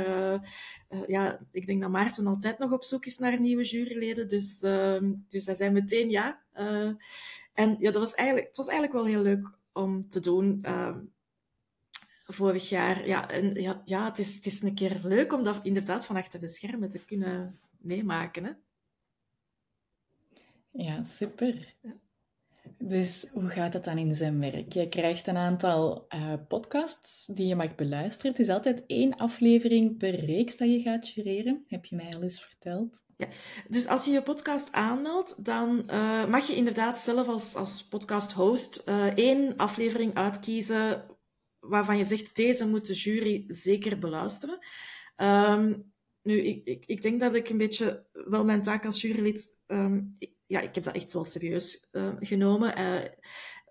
ja, 1.07 1.39
ik 1.53 1.67
denk 1.67 1.81
dat 1.81 1.91
Maarten 1.91 2.27
altijd 2.27 2.59
nog 2.59 2.73
op 2.73 2.85
zoek 2.85 3.07
is 3.07 3.19
naar 3.19 3.41
nieuwe 3.41 3.63
juryleden. 3.63 4.29
Dus, 4.29 4.63
ehm, 4.63 5.13
dus 5.29 5.47
hij 5.47 5.55
zei 5.55 5.71
meteen 5.71 6.11
ja. 6.11 6.41
En 7.53 7.77
ja, 7.79 7.91
dat 7.91 7.97
was 7.97 8.15
eigenlijk, 8.15 8.47
het 8.47 8.57
was 8.57 8.67
eigenlijk 8.67 8.99
wel 8.99 9.07
heel 9.07 9.23
leuk 9.23 9.51
om 9.73 10.09
te 10.09 10.21
doen. 10.21 10.59
Uh, 10.67 10.97
vorig 12.25 12.69
jaar. 12.69 13.07
Ja, 13.07 13.31
en 13.31 13.55
ja, 13.55 13.83
ja 13.85 14.05
het, 14.05 14.19
is, 14.19 14.35
het 14.35 14.47
is 14.47 14.63
een 14.63 14.75
keer 14.75 15.01
leuk 15.03 15.33
om 15.33 15.43
dat 15.43 15.61
inderdaad 15.63 16.07
van 16.07 16.17
achter 16.17 16.41
de 16.41 16.49
schermen 16.49 16.91
te 16.91 17.05
kunnen 17.05 17.61
meemaken. 17.79 18.45
Hè? 18.45 18.51
Ja, 20.77 21.03
super. 21.03 21.75
Dus 22.79 23.29
hoe 23.33 23.49
gaat 23.49 23.73
het 23.73 23.85
dan 23.85 23.99
in 23.99 24.15
zijn 24.15 24.41
werk? 24.41 24.73
Je 24.73 24.89
krijgt 24.89 25.27
een 25.27 25.37
aantal 25.37 26.07
uh, 26.15 26.33
podcasts 26.49 27.27
die 27.27 27.47
je 27.47 27.57
mag 27.57 27.75
beluisteren. 27.75 28.31
Het 28.31 28.41
is 28.41 28.49
altijd 28.49 28.85
één 28.87 29.17
aflevering 29.17 29.99
per 29.99 30.25
reeks 30.25 30.57
dat 30.57 30.69
je 30.69 30.81
gaat 30.81 31.09
jureren, 31.09 31.65
heb 31.67 31.85
je 31.85 31.97
mij 31.97 32.15
al 32.15 32.23
eens 32.23 32.41
verteld. 32.41 33.05
Ja, 33.17 33.29
dus 33.69 33.87
als 33.87 34.05
je 34.05 34.11
je 34.11 34.23
podcast 34.23 34.73
aanmeldt, 34.73 35.45
dan 35.45 35.83
uh, 35.91 36.27
mag 36.27 36.47
je 36.47 36.55
inderdaad 36.55 36.99
zelf 36.99 37.29
als, 37.29 37.55
als 37.55 37.85
podcast-host 37.89 38.83
uh, 38.87 39.17
één 39.17 39.57
aflevering 39.57 40.15
uitkiezen 40.15 41.05
waarvan 41.59 41.97
je 41.97 42.05
zegt, 42.05 42.37
deze 42.37 42.69
moet 42.69 42.87
de 42.87 42.95
jury 42.95 43.45
zeker 43.47 43.99
beluisteren. 43.99 44.59
Um, 45.17 45.93
nu, 46.23 46.41
ik, 46.41 46.65
ik, 46.65 46.87
ik 46.87 47.03
denk 47.03 47.21
dat 47.21 47.35
ik 47.35 47.49
een 47.49 47.59
beetje 47.59 48.07
wel 48.13 48.45
mijn 48.45 48.63
taak 48.63 48.85
als 48.85 49.01
jurylid... 49.01 49.59
Um, 49.67 50.17
ja, 50.47 50.61
ik 50.61 50.75
heb 50.75 50.85
dat 50.85 50.95
echt 50.95 51.13
wel 51.13 51.25
serieus 51.25 51.89
uh, 51.93 52.09
genomen. 52.21 52.75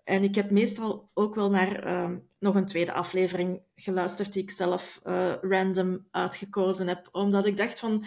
en 0.04 0.22
ik 0.22 0.34
heb 0.34 0.50
meestal 0.50 1.10
ook 1.14 1.34
wel 1.34 1.50
naar 1.50 2.02
um, 2.02 2.28
nog 2.38 2.54
een 2.54 2.66
tweede 2.66 2.92
aflevering 2.92 3.62
geluisterd 3.74 4.32
die 4.32 4.42
ik 4.42 4.50
zelf 4.50 5.00
random 5.40 6.06
uitgekozen 6.10 6.88
heb. 6.88 7.08
Omdat 7.12 7.46
ik 7.46 7.56
dacht 7.56 7.78
van 7.78 8.06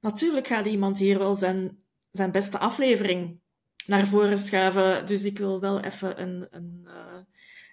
natuurlijk 0.00 0.46
gaat 0.46 0.66
iemand 0.66 0.98
hier 0.98 1.18
wel 1.18 1.36
zijn, 1.36 1.82
zijn 2.10 2.32
beste 2.32 2.58
aflevering 2.58 3.40
naar 3.88 4.06
voren 4.06 4.38
schuiven. 4.38 5.06
Dus 5.06 5.24
ik 5.24 5.38
wil 5.38 5.60
wel 5.60 5.80
even 5.80 6.20
een, 6.20 6.46
een, 6.50 6.80
uh, 6.84 7.18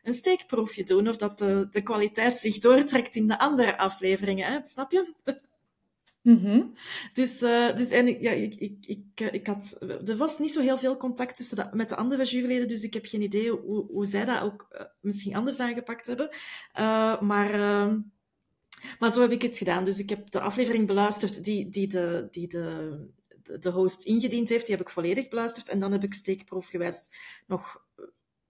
een 0.04 0.14
steekproefje 0.14 0.84
doen 0.84 1.08
of 1.08 1.18
dat 1.18 1.38
de, 1.38 1.68
de 1.70 1.82
kwaliteit 1.82 2.38
zich 2.38 2.58
doortrekt 2.58 3.16
in 3.16 3.28
de 3.28 3.40
andere 3.40 3.78
afleveringen. 3.78 4.52
Hè? 4.52 4.60
Snap 4.66 4.92
je? 4.92 5.14
Mm 6.26 6.74
Dus, 7.14 7.42
uh, 7.42 7.76
dus 7.76 7.90
en 7.90 8.08
ik, 8.08 8.22
ja, 8.22 8.32
ik, 8.32 8.56
ik, 8.56 8.86
ik, 8.86 9.06
eh, 9.16 9.34
ik 9.34 9.48
had, 9.48 9.78
er 10.06 10.18
was 10.18 10.40
niet 10.40 10.52
zo 10.52 10.62
heel 10.62 10.78
veel 10.78 10.98
contact 10.98 11.36
tussen 11.36 11.58
de, 11.58 11.70
met 11.72 11.90
de 11.90 11.96
andere 11.96 12.24
juryleden, 12.24 12.68
dus 12.68 12.84
ik 12.84 12.94
heb 12.94 13.06
geen 13.06 13.22
idee 13.22 13.52
hoe, 13.52 13.86
hoe 13.92 14.06
zij 14.06 14.26
dat 14.26 14.42
ook 14.42 14.68
uh, 14.72 14.82
misschien 15.02 15.36
anders 15.36 15.60
aangepakt 15.60 16.08
hebben. 16.08 16.30
Uh, 16.80 17.22
maar 17.22 17.54
ehm, 17.54 18.00
maar 19.00 19.12
zo 19.12 19.22
heb 19.22 19.32
ik 19.32 19.42
het 19.42 19.58
gedaan. 19.58 19.84
Dus 19.84 20.00
ik 20.00 20.10
heb 20.10 20.32
de 20.32 20.40
aflevering 20.40 20.88
beluisterd 20.88 21.44
die, 21.44 21.70
die, 21.70 21.88
de, 21.88 22.28
die 22.32 22.48
de, 22.48 22.98
de, 23.60 23.70
host 23.70 24.04
ingediend 24.04 24.50
heeft. 24.50 24.66
Die 24.66 24.76
heb 24.76 24.86
ik 24.86 24.94
volledig 24.94 25.28
beluisterd. 25.28 25.70
En 25.70 25.80
dan 25.80 25.92
heb 25.92 26.04
ik 26.04 26.14
steekproefgewijs 26.14 27.10
nog 27.48 27.86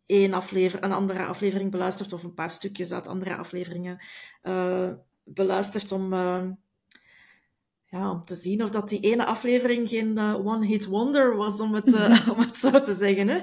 één 0.05 0.33
aflever, 0.33 0.83
een 0.83 0.91
andere 0.91 1.25
aflevering 1.25 1.71
beluisterd. 1.71 2.13
Of 2.13 2.23
een 2.23 2.33
paar 2.33 2.51
stukjes 2.51 2.91
uit 2.91 3.07
andere 3.07 3.35
afleveringen 3.35 4.03
beluisterd 5.23 5.91
om... 5.91 6.13
Ja, 7.95 8.11
om 8.11 8.25
te 8.25 8.35
zien 8.35 8.63
of 8.63 8.69
dat 8.69 8.89
die 8.89 8.99
ene 8.99 9.25
aflevering 9.25 9.89
geen 9.89 10.17
uh, 10.17 10.45
one-hit 10.45 10.85
wonder 10.85 11.35
was, 11.35 11.61
om 11.61 11.73
het, 11.73 11.93
om 12.33 12.39
het 12.39 12.57
zo 12.57 12.79
te 12.79 12.93
zeggen. 12.93 13.27
Hè? 13.27 13.39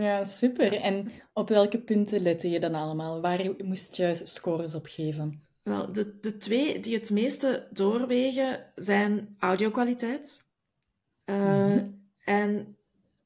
Ja, 0.00 0.24
super. 0.24 0.72
En 0.72 1.12
op 1.32 1.48
welke 1.48 1.78
punten 1.78 2.20
lette 2.20 2.50
je 2.50 2.60
dan 2.60 2.74
allemaal? 2.74 3.20
Waar 3.20 3.50
moest 3.64 3.96
je 3.96 4.20
scores 4.22 4.74
op 4.74 4.86
geven? 4.86 5.42
Wel, 5.62 5.92
de, 5.92 6.18
de 6.20 6.36
twee 6.36 6.80
die 6.80 6.94
het 6.94 7.10
meeste 7.10 7.68
doorwegen 7.70 8.72
zijn 8.74 9.36
audiokwaliteit. 9.38 10.46
Uh, 11.24 11.36
mm 11.36 11.70
-hmm. 11.70 12.10
En 12.24 12.76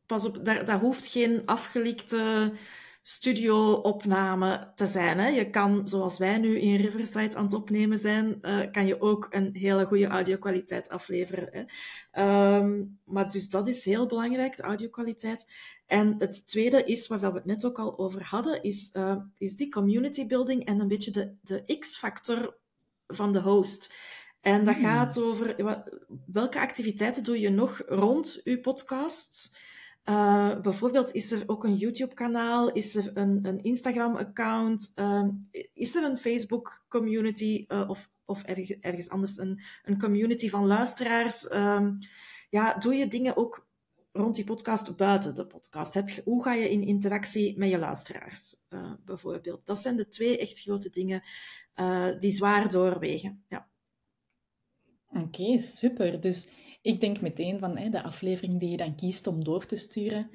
pas 0.07 0.25
op, 0.25 0.45
daar, 0.45 0.65
dat 0.65 0.81
hoeft 0.81 1.07
geen 1.07 1.43
afgelikte 1.45 2.53
studio-opname 3.09 4.73
te 4.75 4.87
zijn. 4.87 5.19
Hè. 5.19 5.29
Je 5.29 5.51
kan, 5.51 5.87
zoals 5.87 6.19
wij 6.19 6.39
nu 6.39 6.59
in 6.59 6.77
Riverside 6.77 7.37
aan 7.37 7.45
het 7.45 7.55
opnemen 7.55 7.99
zijn, 7.99 8.39
uh, 8.43 8.61
kan 8.73 8.87
je 8.87 9.01
ook 9.01 9.27
een 9.31 9.51
hele 9.53 9.85
goede 9.85 10.07
audiokwaliteit 10.07 10.89
afleveren. 10.89 11.69
Hè. 12.11 12.57
Um, 12.57 12.99
maar 13.05 13.31
dus 13.31 13.49
dat 13.49 13.69
is 13.69 13.85
heel 13.85 14.07
belangrijk, 14.07 14.57
de 14.57 14.63
audiokwaliteit. 14.63 15.47
En 15.87 16.15
het 16.19 16.47
tweede 16.47 16.85
is, 16.85 17.07
waar 17.07 17.19
we 17.19 17.27
het 17.27 17.45
net 17.45 17.65
ook 17.65 17.79
al 17.79 17.99
over 17.99 18.23
hadden, 18.25 18.63
is, 18.63 18.91
uh, 18.93 19.17
is 19.39 19.57
die 19.57 19.71
community 19.71 20.27
building 20.27 20.65
en 20.65 20.81
een 20.81 20.89
beetje 20.89 21.11
de, 21.11 21.35
de 21.43 21.79
X-factor 21.79 22.57
van 23.07 23.33
de 23.33 23.41
host. 23.41 23.95
En 24.41 24.65
dat 24.65 24.75
hmm. 24.75 24.85
gaat 24.85 25.19
over 25.19 25.57
welke 26.27 26.61
activiteiten 26.61 27.25
doe 27.25 27.41
je 27.41 27.51
nog 27.51 27.83
rond 27.87 28.41
je 28.45 28.61
podcast. 28.61 29.57
Uh, 30.09 30.61
bijvoorbeeld 30.61 31.13
is 31.13 31.31
er 31.31 31.43
ook 31.47 31.65
een 31.65 31.77
YouTube-kanaal, 31.77 32.73
is 32.73 32.95
er 32.95 33.11
een, 33.15 33.39
een 33.43 33.63
Instagram-account, 33.63 34.93
uh, 34.97 35.29
is 35.73 35.95
er 35.95 36.05
een 36.05 36.17
Facebook-community 36.17 37.65
uh, 37.69 37.89
of, 37.89 38.11
of 38.25 38.43
ergens, 38.43 39.09
anders 39.09 39.39
een, 39.39 39.61
een 39.85 39.99
community 39.99 40.49
van 40.49 40.67
luisteraars. 40.67 41.53
Um, 41.53 41.99
ja, 42.51 42.75
doe 42.75 42.95
je 42.95 43.09
dingen 43.09 43.37
ook 43.37 43.67
rond 44.13 44.35
die 44.35 44.45
podcast 44.45 44.97
buiten 44.97 45.35
de 45.35 45.47
podcast? 45.47 45.95
Heb 45.95 46.11
hoe 46.25 46.43
ga 46.43 46.53
je 46.55 46.71
in 46.71 46.83
interactie 46.83 47.59
met 47.59 47.71
je 47.71 47.79
luisteraars, 47.79 48.57
uh, 48.71 48.93
bijvoorbeeld? 49.05 49.67
Dat 49.67 49.79
zijn 49.79 49.97
de 49.97 50.09
twee 50.09 50.39
echt 50.39 50.61
grote 50.61 50.91
dingen 50.91 51.23
die 52.19 52.31
zwaar 52.31 52.69
doorwegen. 52.69 53.45
Ja. 53.49 53.69
Oké, 55.09 55.59
super. 55.59 56.21
Dus 56.21 56.49
ik 56.87 57.01
denk 57.01 57.21
meteen 57.21 57.59
van 57.59 57.77
hè, 57.77 57.89
de 57.91 58.03
aflevering 58.03 58.61
die 58.61 58.71
je 58.71 58.77
dan 58.77 58.95
kiest 58.95 59.27
om 59.27 59.45
door 59.45 59.67
te 59.67 59.77
sturen, 59.77 60.31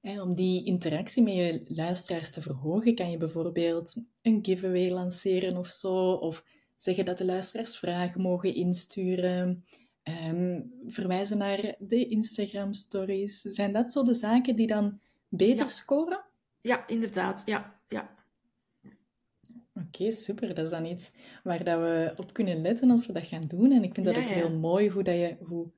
hè, 0.00 0.22
om 0.22 0.34
die 0.34 0.64
interactie 0.64 1.22
met 1.22 1.34
je 1.34 1.62
luisteraars 1.68 2.30
te 2.30 2.42
verhogen, 2.42 2.94
kan 2.94 3.10
je 3.10 3.16
bijvoorbeeld 3.16 3.96
een 4.22 4.38
giveaway 4.42 4.90
lanceren 4.90 5.56
of 5.56 5.68
zo, 5.68 6.12
of 6.12 6.44
zeggen 6.76 7.04
dat 7.04 7.18
de 7.18 7.24
luisteraars 7.24 7.78
vragen 7.78 8.20
mogen 8.20 8.54
insturen, 8.54 9.64
um, 10.28 10.72
verwijzen 10.86 11.38
naar 11.38 11.74
de 11.78 12.08
Instagram 12.08 12.74
stories. 12.74 13.40
Zijn 13.40 13.72
dat 13.72 13.92
zo 13.92 14.02
de 14.02 14.14
zaken 14.14 14.56
die 14.56 14.66
dan 14.66 15.00
beter 15.28 15.64
ja. 15.64 15.68
scoren? 15.68 16.24
Ja, 16.60 16.86
inderdaad. 16.86 17.42
Ja, 17.46 17.80
ja. 17.88 18.14
Oké, 19.74 19.86
okay, 19.86 20.10
super. 20.10 20.54
Dat 20.54 20.64
is 20.64 20.70
dan 20.70 20.84
iets 20.84 21.12
waar 21.42 21.64
dat 21.64 21.78
we 21.78 22.12
op 22.16 22.32
kunnen 22.32 22.60
letten 22.60 22.90
als 22.90 23.06
we 23.06 23.12
dat 23.12 23.26
gaan 23.26 23.46
doen. 23.46 23.72
En 23.72 23.82
ik 23.82 23.94
vind 23.94 24.06
dat 24.06 24.14
ja, 24.14 24.20
ook 24.20 24.28
ja. 24.28 24.34
heel 24.34 24.58
mooi 24.58 24.90
hoe, 24.90 25.02
dat 25.02 25.14
je, 25.14 25.36
hoe 25.40 25.70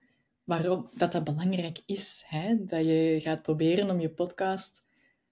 waarom 0.49 0.91
dat 0.95 1.13
dat 1.13 1.25
belangrijk 1.25 1.83
is. 1.87 2.25
Hè? 2.27 2.65
Dat 2.67 2.85
je 2.85 3.19
gaat 3.23 3.43
proberen 3.43 3.91
om 3.91 4.01
je 4.01 4.11
podcast 4.11 4.85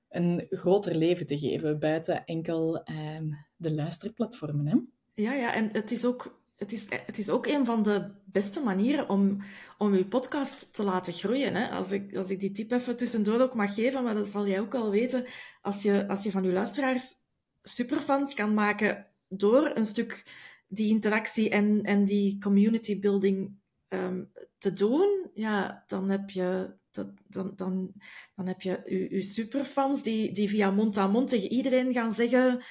een 0.09 0.47
groter 0.51 0.95
leven 0.95 1.27
te 1.27 1.39
geven 1.39 1.79
buiten 1.79 2.25
enkel 2.25 2.77
um, 2.77 3.47
de 3.57 3.75
luisterplatformen. 3.75 4.67
Hè? 4.67 4.77
Ja, 5.23 5.33
ja, 5.33 5.55
en 5.55 5.69
het 5.73 5.91
is 5.91 6.05
ook 6.05 6.41
het 6.57 6.73
is, 6.73 6.87
het 7.07 7.19
is 7.19 7.31
ook 7.31 7.47
een 7.47 7.65
van 7.65 7.83
de 7.83 8.11
beste 8.25 8.61
manieren 8.61 9.09
om, 9.09 9.43
om 9.79 9.95
je 9.95 10.07
podcast 10.07 10.75
te 10.75 10.83
laten 10.83 11.13
groeien. 11.13 11.55
Hè? 11.55 11.69
Als, 11.69 11.93
ik, 11.93 12.17
als 12.17 12.31
ik 12.31 12.41
die 12.41 12.53
tip 12.53 12.71
even 12.73 12.97
tussendoor 12.97 13.41
ook 13.41 13.55
mag 13.55 13.75
geven, 13.75 14.03
maar 14.03 14.15
dat 14.15 14.27
zal 14.27 14.47
jij 14.47 14.61
ook 14.61 14.75
al 14.75 14.91
weten. 14.91 15.25
Als 15.63 15.83
je, 15.83 16.09
als 16.09 16.23
je 16.23 16.31
van 16.31 16.43
je 16.43 16.53
luisteraars 16.53 17.15
superfans 17.63 18.35
kan 18.35 18.55
maken 18.55 19.07
door 19.29 19.71
een 19.75 19.87
stuk 19.87 20.25
die 20.69 20.89
interactie 20.89 21.51
en, 21.51 21.83
en 21.83 22.05
die 22.05 22.39
community 22.39 23.01
building 23.01 23.59
ehm, 23.89 24.23
te 24.67 24.73
doen, 24.73 25.31
ja, 25.35 25.85
dan 25.87 26.11
heb 26.11 26.31
je, 26.31 26.75
dat, 26.91 27.07
dan, 27.29 27.53
dan, 27.57 27.93
dan 28.35 28.47
heb 28.47 28.61
je 28.61 29.07
je, 29.11 29.23
superfans 29.23 30.03
die, 30.03 30.33
die 30.33 30.49
via 30.49 30.71
mond 30.71 30.97
aan 30.97 31.11
mond 31.11 31.29
tegen 31.29 31.49
iedereen 31.49 31.93
gaan 31.93 32.13
zeggen 32.13 32.63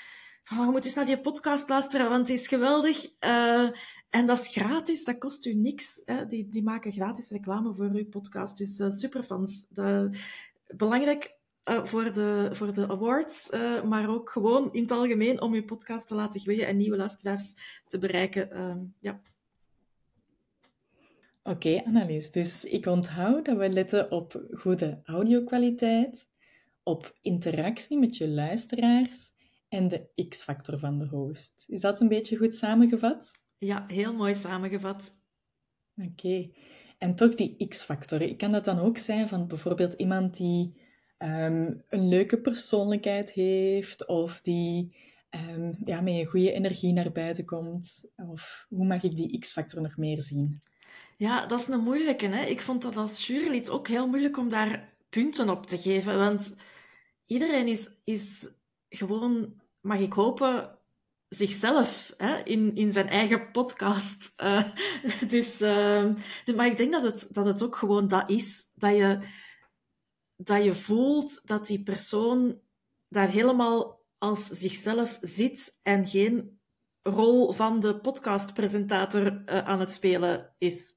van, 0.44 0.66
je 0.66 0.72
moet 0.72 0.86
eens 0.86 0.94
naar 0.94 1.06
die 1.06 1.20
podcast 1.20 1.70
luisteren, 1.70 2.10
want 2.10 2.28
het 2.28 2.40
is 2.40 2.48
geweldig. 2.48 3.06
Uh, 3.20 3.70
en 4.10 4.26
dat 4.26 4.40
is 4.40 4.48
gratis, 4.48 5.04
dat 5.04 5.18
kost 5.18 5.46
u 5.46 5.54
niks. 5.54 6.02
Hè? 6.06 6.26
Die, 6.26 6.50
die 6.50 6.64
maken 6.64 6.92
gratis 6.92 7.30
reclame 7.30 7.74
voor 7.74 7.90
uw 7.90 8.10
podcast. 8.10 8.58
Dus 8.58 8.80
uh, 8.80 8.90
superfans. 8.90 9.66
Belangrijk 10.68 11.38
uh, 11.70 11.86
voor, 11.86 12.14
de, 12.14 12.50
voor 12.52 12.74
de 12.74 12.88
awards, 12.88 13.50
maar 13.86 14.10
ook 14.10 14.30
gewoon 14.30 14.74
in 14.74 14.82
het 14.82 14.92
algemeen 14.92 15.42
om 15.42 15.54
uw 15.54 15.66
podcast 15.66 16.08
te 16.08 16.16
laten 16.16 16.40
groeien 16.40 16.68
en 16.68 16.78
nieuwe 16.78 16.98
luisteraars 16.98 17.54
te 17.88 17.98
bereiken. 17.98 18.94
Ja. 19.00 19.22
Oké, 21.48 21.68
okay, 21.68 21.84
Annelies. 21.86 22.32
Dus 22.32 22.66
ik 22.66 22.86
onthoud 22.86 23.46
dat 23.46 23.58
we 23.58 23.70
letten 23.70 24.12
op 24.12 24.46
goede 24.52 25.02
audiokwaliteit, 25.04 26.30
op 26.84 27.18
interactie 27.22 27.98
met 27.98 28.18
je 28.18 28.28
luisteraars 28.28 29.32
en 29.70 29.88
de 29.88 30.28
X-factor 30.30 30.80
van 30.80 31.00
de 31.00 31.06
host. 31.06 31.66
Is 31.68 31.82
dat 31.82 32.02
een 32.02 32.08
beetje 32.08 32.38
goed 32.38 32.56
samengevat? 32.56 33.32
Ja, 33.58 33.86
heel 33.88 34.14
mooi 34.14 34.34
samengevat. 34.34 35.18
Oké. 35.96 36.50
En 36.98 37.16
toch 37.16 37.36
die 37.36 37.68
X-factor. 37.68 38.36
Kan 38.36 38.52
dat 38.52 38.66
dan 38.66 38.80
ook 38.80 38.98
zijn 38.98 39.28
van 39.28 39.48
bijvoorbeeld 39.48 39.94
iemand 39.94 40.38
die 40.38 40.82
um, 41.18 41.84
een 41.90 42.08
leuke 42.08 42.42
persoonlijkheid 42.42 43.32
heeft 43.32 44.08
of 44.08 44.42
die 44.42 44.96
um, 45.50 45.78
ja, 45.84 46.02
met 46.02 46.14
een 46.14 46.26
goede 46.26 46.52
energie 46.52 46.94
naar 46.94 47.12
buiten 47.12 47.46
komt? 47.46 48.06
Of 48.16 48.66
hoe 48.70 48.86
mag 48.86 49.04
ik 49.04 49.16
die 49.16 49.40
X-factor 49.40 49.82
nog 49.82 49.98
meer 49.98 50.22
zien? 50.22 50.60
Ja, 51.18 51.46
dat 51.46 51.60
is 51.60 51.68
een 51.68 51.80
moeilijke. 51.80 52.28
Hè? 52.28 52.46
Ik 52.46 52.62
vond 52.62 52.82
dat 52.82 52.98
als 52.98 53.28
jurylid 53.28 53.70
ook 53.70 53.88
heel 53.88 54.08
moeilijk 54.08 54.38
om 54.38 54.50
daar 54.50 54.94
punten 55.10 55.50
op 55.50 55.66
te 55.66 55.78
geven. 55.78 56.18
Want 56.18 56.56
iedereen 57.26 57.68
is, 57.68 57.90
is 58.04 58.50
gewoon, 58.90 59.62
mag 59.82 60.00
ik 60.00 60.14
hopen, 60.14 60.80
zichzelf 61.30 62.14
hè, 62.18 62.38
in, 62.44 62.76
in 62.76 62.92
zijn 62.92 63.08
eigen 63.08 63.52
podcast. 63.52 64.34
Uh, 64.44 64.64
dus, 65.28 65.62
uh, 65.62 66.14
maar 66.56 66.66
ik 66.66 66.78
denk 66.78 66.92
dat 66.92 67.04
het, 67.04 67.28
dat 67.32 67.46
het 67.46 67.64
ook 67.64 67.76
gewoon 67.76 68.08
dat 68.08 68.30
is. 68.30 68.72
Dat 68.74 68.96
je, 68.96 69.20
dat 70.36 70.64
je 70.64 70.76
voelt 70.76 71.48
dat 71.48 71.68
die 71.68 71.84
persoon 71.84 72.62
daar 73.08 73.30
helemaal 73.30 74.04
als 74.18 74.48
zichzelf 74.48 75.18
zit 75.22 75.80
en 75.84 76.06
geen 76.06 76.60
rol 77.10 77.52
van 77.52 77.80
de 77.80 78.00
podcastpresentator 78.00 79.26
uh, 79.26 79.58
aan 79.58 79.80
het 79.80 79.92
spelen 79.92 80.54
is. 80.58 80.94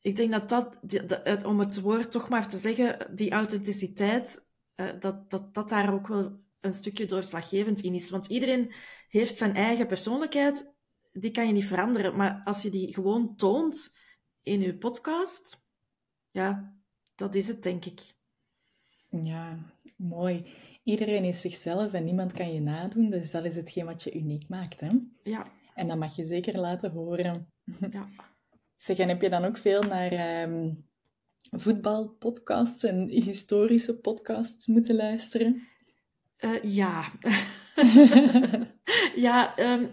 Ik 0.00 0.16
denk 0.16 0.30
dat 0.30 0.48
dat, 0.48 0.78
die, 0.82 1.46
om 1.46 1.58
het 1.58 1.80
woord 1.80 2.10
toch 2.10 2.28
maar 2.28 2.48
te 2.48 2.56
zeggen, 2.56 3.14
die 3.14 3.30
authenticiteit, 3.30 4.48
dat, 4.98 5.30
dat 5.30 5.54
dat 5.54 5.68
daar 5.68 5.92
ook 5.92 6.08
wel 6.08 6.40
een 6.60 6.72
stukje 6.72 7.06
doorslaggevend 7.06 7.80
in 7.80 7.94
is. 7.94 8.10
Want 8.10 8.26
iedereen 8.26 8.72
heeft 9.08 9.36
zijn 9.38 9.54
eigen 9.54 9.86
persoonlijkheid, 9.86 10.74
die 11.12 11.30
kan 11.30 11.46
je 11.46 11.52
niet 11.52 11.64
veranderen. 11.66 12.16
Maar 12.16 12.40
als 12.44 12.62
je 12.62 12.70
die 12.70 12.94
gewoon 12.94 13.36
toont 13.36 13.96
in 14.42 14.60
je 14.60 14.78
podcast, 14.78 15.66
ja, 16.30 16.74
dat 17.14 17.34
is 17.34 17.48
het, 17.48 17.62
denk 17.62 17.84
ik. 17.84 18.14
Ja, 19.08 19.58
mooi. 19.96 20.52
Iedereen 20.82 21.24
is 21.24 21.40
zichzelf 21.40 21.92
en 21.92 22.04
niemand 22.04 22.32
kan 22.32 22.52
je 22.52 22.60
nadoen. 22.60 23.10
Dus 23.10 23.30
dat 23.30 23.44
is 23.44 23.56
hetgeen 23.56 23.84
wat 23.84 24.02
je 24.02 24.14
uniek 24.14 24.48
maakt, 24.48 24.80
hè? 24.80 24.88
Ja. 25.22 25.46
En 25.74 25.86
dat 25.86 25.98
mag 25.98 26.16
je 26.16 26.24
zeker 26.24 26.58
laten 26.58 26.90
horen. 26.90 27.46
Ja. 27.90 28.08
Zeg, 28.76 28.98
en 28.98 29.08
heb 29.08 29.22
je 29.22 29.28
dan 29.28 29.44
ook 29.44 29.58
veel 29.58 29.82
naar 29.82 30.42
um, 30.42 30.88
voetbalpodcasts 31.50 32.84
en 32.84 33.08
historische 33.08 34.00
podcasts 34.00 34.66
moeten 34.66 34.94
luisteren? 34.94 35.68
Uh, 36.38 36.62
ja. 36.62 37.12
ja, 39.26 39.58
um, 39.58 39.90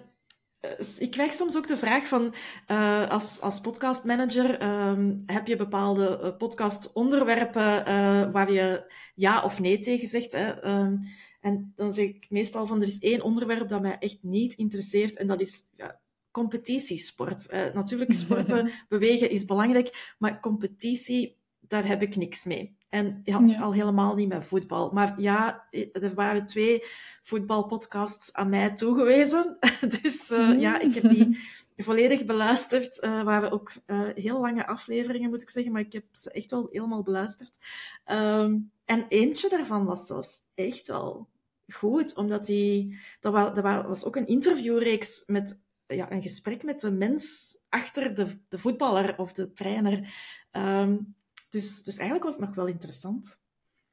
ik 1.00 1.12
krijg 1.12 1.34
soms 1.34 1.58
ook 1.58 1.68
de 1.68 1.78
vraag 1.78 2.08
van, 2.08 2.34
uh, 2.68 3.10
als, 3.10 3.42
als 3.42 3.62
podcastmanager, 3.62 4.64
um, 4.88 5.24
heb 5.26 5.48
je 5.48 5.56
bepaalde 5.56 6.20
uh, 6.24 6.38
podcastonderwerpen 6.38 7.84
waar 8.32 8.52
je 8.52 8.94
ja 9.16 9.44
of 9.44 9.60
nee 9.60 9.78
tegen 9.78 10.08
zegt? 10.08 10.32
Hè? 10.32 10.66
Um, 10.68 11.00
en 11.42 11.72
dan 11.76 11.94
zeg 11.94 12.06
ik 12.06 12.30
meestal 12.30 12.66
van, 12.66 12.82
er 12.82 12.88
is 12.88 13.00
één 13.00 13.22
onderwerp 13.22 13.70
dat 13.70 13.82
mij 13.82 13.98
echt 14.00 14.18
niet 14.22 14.54
interesseert 14.54 15.18
en 15.18 15.28
dat 15.28 15.42
is 15.42 15.64
ja, 15.76 16.00
competitiesport. 16.32 17.52
natuurlijk, 17.74 18.14
sporten, 18.24 18.72
bewegen 18.90 19.30
is 19.30 19.46
belangrijk, 19.46 20.16
maar 20.18 20.40
competitie, 20.40 21.38
daar 21.60 21.88
heb 21.88 22.02
ik 22.02 22.16
niks 22.16 22.44
mee. 22.44 22.77
En 22.98 23.22
ja, 23.24 23.60
al 23.60 23.74
helemaal 23.74 24.16
niet 24.16 24.28
met 24.28 24.44
voetbal. 24.44 24.92
Maar 24.92 25.22
ja, 25.22 25.68
er 25.92 26.14
waren 26.16 26.46
twee 26.46 26.84
voetbalpodcasts 27.24 28.34
aan 28.34 28.50
mij 28.50 28.74
toegewezen. 28.74 29.58
dus 30.02 30.32
uh, 30.32 30.60
ja, 30.60 30.80
ik 30.80 30.94
heb 30.94 31.08
die 31.08 31.40
volledig 31.78 32.26
beluisterd. 32.26 33.04
Uh, 33.04 33.24
waren 33.24 33.52
ook 33.52 33.72
uh, 33.88 34.10
heel 34.16 34.40
lange 34.40 34.68
afleveringen, 34.68 35.30
moet 35.30 35.42
ik 35.42 35.50
zeggen. 35.50 35.72
Maar 35.72 35.82
ik 35.82 35.94
heb 35.94 36.04
ze 36.12 36.32
echt 36.32 36.52
wel 36.52 36.68
helemaal 36.72 37.04
beluisterd. 37.04 37.58
Um, 38.06 38.72
en 38.86 39.06
eentje 39.08 39.50
daarvan 39.50 39.86
was 39.86 40.06
zelfs 40.06 40.40
echt 40.56 40.88
wel 40.88 41.30
goed. 41.68 42.16
Omdat 42.16 42.46
die... 42.46 43.00
Dat, 43.20 43.34
was, 43.34 43.54
dat 43.54 43.86
was 43.86 44.06
ook 44.06 44.16
een 44.16 44.28
interviewreeks 44.28 45.24
met 45.26 45.62
ja, 45.88 46.12
een 46.12 46.22
gesprek 46.22 46.64
met 46.64 46.82
de 46.82 46.92
mens 46.92 47.56
achter 47.70 48.16
de, 48.16 48.28
de 48.48 48.60
voetballer 48.60 49.18
of 49.18 49.32
de 49.32 49.54
trainer. 49.54 50.14
Um, 50.52 51.16
dus, 51.50 51.84
dus 51.84 51.98
eigenlijk 51.98 52.24
was 52.24 52.36
het 52.36 52.46
nog 52.46 52.56
wel 52.56 52.68
interessant. 52.68 53.40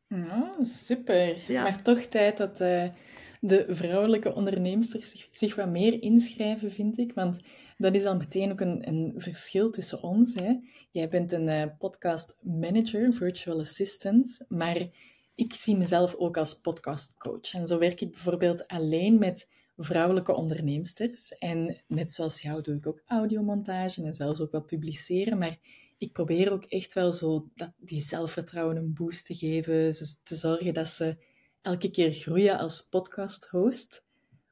Oh, 0.09 0.63
super. 0.63 1.37
Maar 1.49 1.83
toch 1.83 2.01
tijd 2.01 2.37
dat 2.37 2.61
uh, 2.61 2.89
de 3.41 3.65
vrouwelijke 3.69 4.35
onderneemsters 4.35 5.11
zich, 5.11 5.29
zich, 5.31 5.55
wat 5.55 5.69
meer 5.69 6.03
inschrijven, 6.03 6.71
vind 6.73 6.99
ik. 6.99 7.13
Want 7.13 7.41
dat 7.77 7.95
is 7.95 8.05
al 8.05 8.17
meteen 8.17 8.51
ook 8.51 8.61
een, 8.61 8.89
een 8.89 9.15
verschil 9.17 9.71
tussen 9.71 10.03
ons. 10.03 10.35
Hè. 10.35 10.55
Jij 10.91 11.09
bent 11.09 11.33
een 11.33 11.49
uh, 11.49 11.65
podcast 11.79 12.37
manager, 12.41 13.13
virtual 13.13 13.61
assistant, 13.61 14.45
maar 14.49 14.89
ik 15.35 15.53
zie 15.53 15.77
mezelf 15.77 16.15
ook 16.15 16.37
als 16.37 16.61
podcastcoach. 16.61 17.55
En 17.55 17.67
zo 17.67 17.79
werk 17.79 18.01
ik 18.01 18.11
bijvoorbeeld 18.11 18.67
alleen 18.67 19.19
met 19.19 19.53
vrouwelijke 19.77 20.35
onderneemsters. 20.35 21.39
En 21.39 21.83
net 21.87 22.11
zoals 22.11 22.43
jou 22.43 22.63
doe 22.63 22.77
ik 22.77 22.87
ook 22.87 23.03
audiomontage 23.07 24.03
en 24.03 24.15
zelfs 24.15 24.41
ook 24.41 24.53
wel 24.53 24.63
publiceren, 24.63 25.39
maar 25.39 25.59
ik 25.99 26.13
probeer 26.13 26.53
ook 26.53 26.65
echt 26.65 26.93
wel 26.93 27.13
zo 27.13 27.49
dat, 27.55 27.73
die 27.77 28.01
zelfvertrouwen 28.01 28.77
een 28.77 28.95
boost 28.95 29.27
te 29.27 29.35
geven. 29.35 29.93
te 30.23 30.35
zorgen 30.35 30.75
dat 30.75 30.89
ze 30.89 31.17
elke 31.63 31.91
keer 31.91 32.13
groeien 32.13 32.59
als 32.59 32.89
podcast-host. 32.89 34.05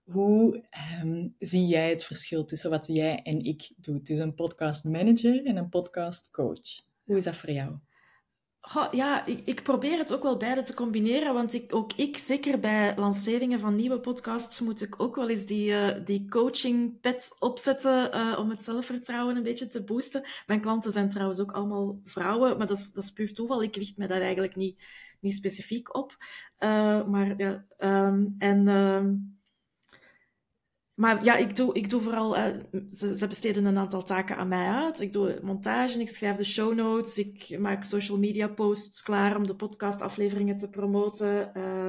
Hoe 0.02 0.64
um, 1.02 1.34
zie 1.38 1.66
jij 1.66 1.90
het 1.90 2.04
verschil 2.04 2.44
tussen 2.44 2.70
wat 2.70 2.86
jij 2.86 3.22
en 3.22 3.44
ik 3.44 3.72
doe? 3.76 4.02
Dus 4.02 4.18
een 4.18 4.34
podcast 4.34 4.84
manager 4.84 5.44
en 5.44 5.56
een 5.56 5.68
podcast 5.68 6.30
coach. 6.30 6.80
Hoe 7.04 7.16
is 7.16 7.24
dat 7.24 7.36
voor 7.36 7.50
jou? 7.50 7.78
Ja, 8.90 9.26
ik, 9.26 9.40
ik, 9.44 9.62
probeer 9.62 9.98
het 9.98 10.14
ook 10.14 10.22
wel 10.22 10.36
beide 10.36 10.62
te 10.62 10.74
combineren, 10.74 11.34
want 11.34 11.54
ik, 11.54 11.74
ook 11.74 11.92
ik, 11.92 12.16
zeker 12.16 12.60
bij 12.60 12.94
lanceringen 12.96 13.60
van 13.60 13.74
nieuwe 13.74 14.00
podcasts, 14.00 14.60
moet 14.60 14.82
ik 14.82 15.02
ook 15.02 15.16
wel 15.16 15.28
eens 15.28 15.46
die, 15.46 15.70
uh, 15.70 15.88
die 16.04 16.28
coaching 16.28 17.00
pet 17.00 17.36
opzetten 17.38 18.16
uh, 18.16 18.38
om 18.38 18.50
het 18.50 18.64
zelfvertrouwen 18.64 19.36
een 19.36 19.42
beetje 19.42 19.68
te 19.68 19.84
boosten. 19.84 20.24
Mijn 20.46 20.60
klanten 20.60 20.92
zijn 20.92 21.10
trouwens 21.10 21.40
ook 21.40 21.52
allemaal 21.52 22.00
vrouwen, 22.04 22.58
maar 22.58 22.66
dat 22.66 22.78
is, 22.78 22.92
dat 22.92 23.04
is 23.04 23.12
puur 23.12 23.34
toeval. 23.34 23.62
Ik 23.62 23.76
richt 23.76 23.96
me 23.96 24.06
daar 24.06 24.20
eigenlijk 24.20 24.56
niet, 24.56 24.86
niet 25.20 25.34
specifiek 25.34 25.94
op. 25.94 26.16
Uh, 26.58 27.04
maar 27.04 27.34
ja, 27.36 27.64
um, 27.78 28.34
en... 28.38 28.68
Ehm, 31.02 31.14
maar 31.14 31.24
ja, 31.24 31.36
ik 31.36 31.56
doe, 31.56 31.74
ik 31.74 31.90
doe 31.90 32.00
vooral... 32.00 32.36
Uh, 32.36 32.44
ze, 32.90 33.16
ze, 33.16 33.26
besteden 33.26 33.64
een 33.64 33.78
aantal 33.78 34.02
taken 34.02 34.36
aan 34.36 34.48
mij 34.48 34.68
uit. 34.68 35.00
Ik 35.00 35.12
doe 35.12 35.38
montage, 35.42 36.00
ik 36.00 36.08
schrijf 36.08 36.36
de 36.36 36.44
show 36.44 36.74
notes, 36.74 37.18
ik 37.18 37.58
maak 37.58 37.84
social 37.84 38.18
media 38.18 38.48
posts 38.48 39.02
klaar 39.02 39.36
om 39.36 39.46
de 39.46 39.54
podcastafleveringen 39.54 40.56
te 40.56 40.70
promoten. 40.70 41.52
Uh, 41.56 41.88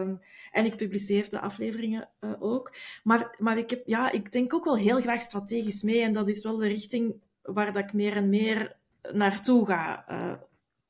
en 0.51 0.65
ik 0.65 0.75
publiceer 0.75 1.29
de 1.29 1.39
afleveringen 1.39 2.09
uh, 2.21 2.31
ook. 2.39 2.75
Maar, 3.03 3.35
maar 3.39 3.57
ik, 3.57 3.69
heb, 3.69 3.81
ja, 3.85 4.11
ik 4.11 4.31
denk 4.31 4.53
ook 4.53 4.65
wel 4.65 4.77
heel 4.77 5.01
graag 5.01 5.21
strategisch 5.21 5.81
mee. 5.81 6.01
En 6.01 6.13
dat 6.13 6.27
is 6.27 6.43
wel 6.43 6.57
de 6.57 6.67
richting 6.67 7.15
waar 7.41 7.73
dat 7.73 7.83
ik 7.83 7.93
meer 7.93 8.15
en 8.15 8.29
meer 8.29 8.75
naartoe 9.11 9.65
ga. 9.65 10.07
Eh, 10.07 10.33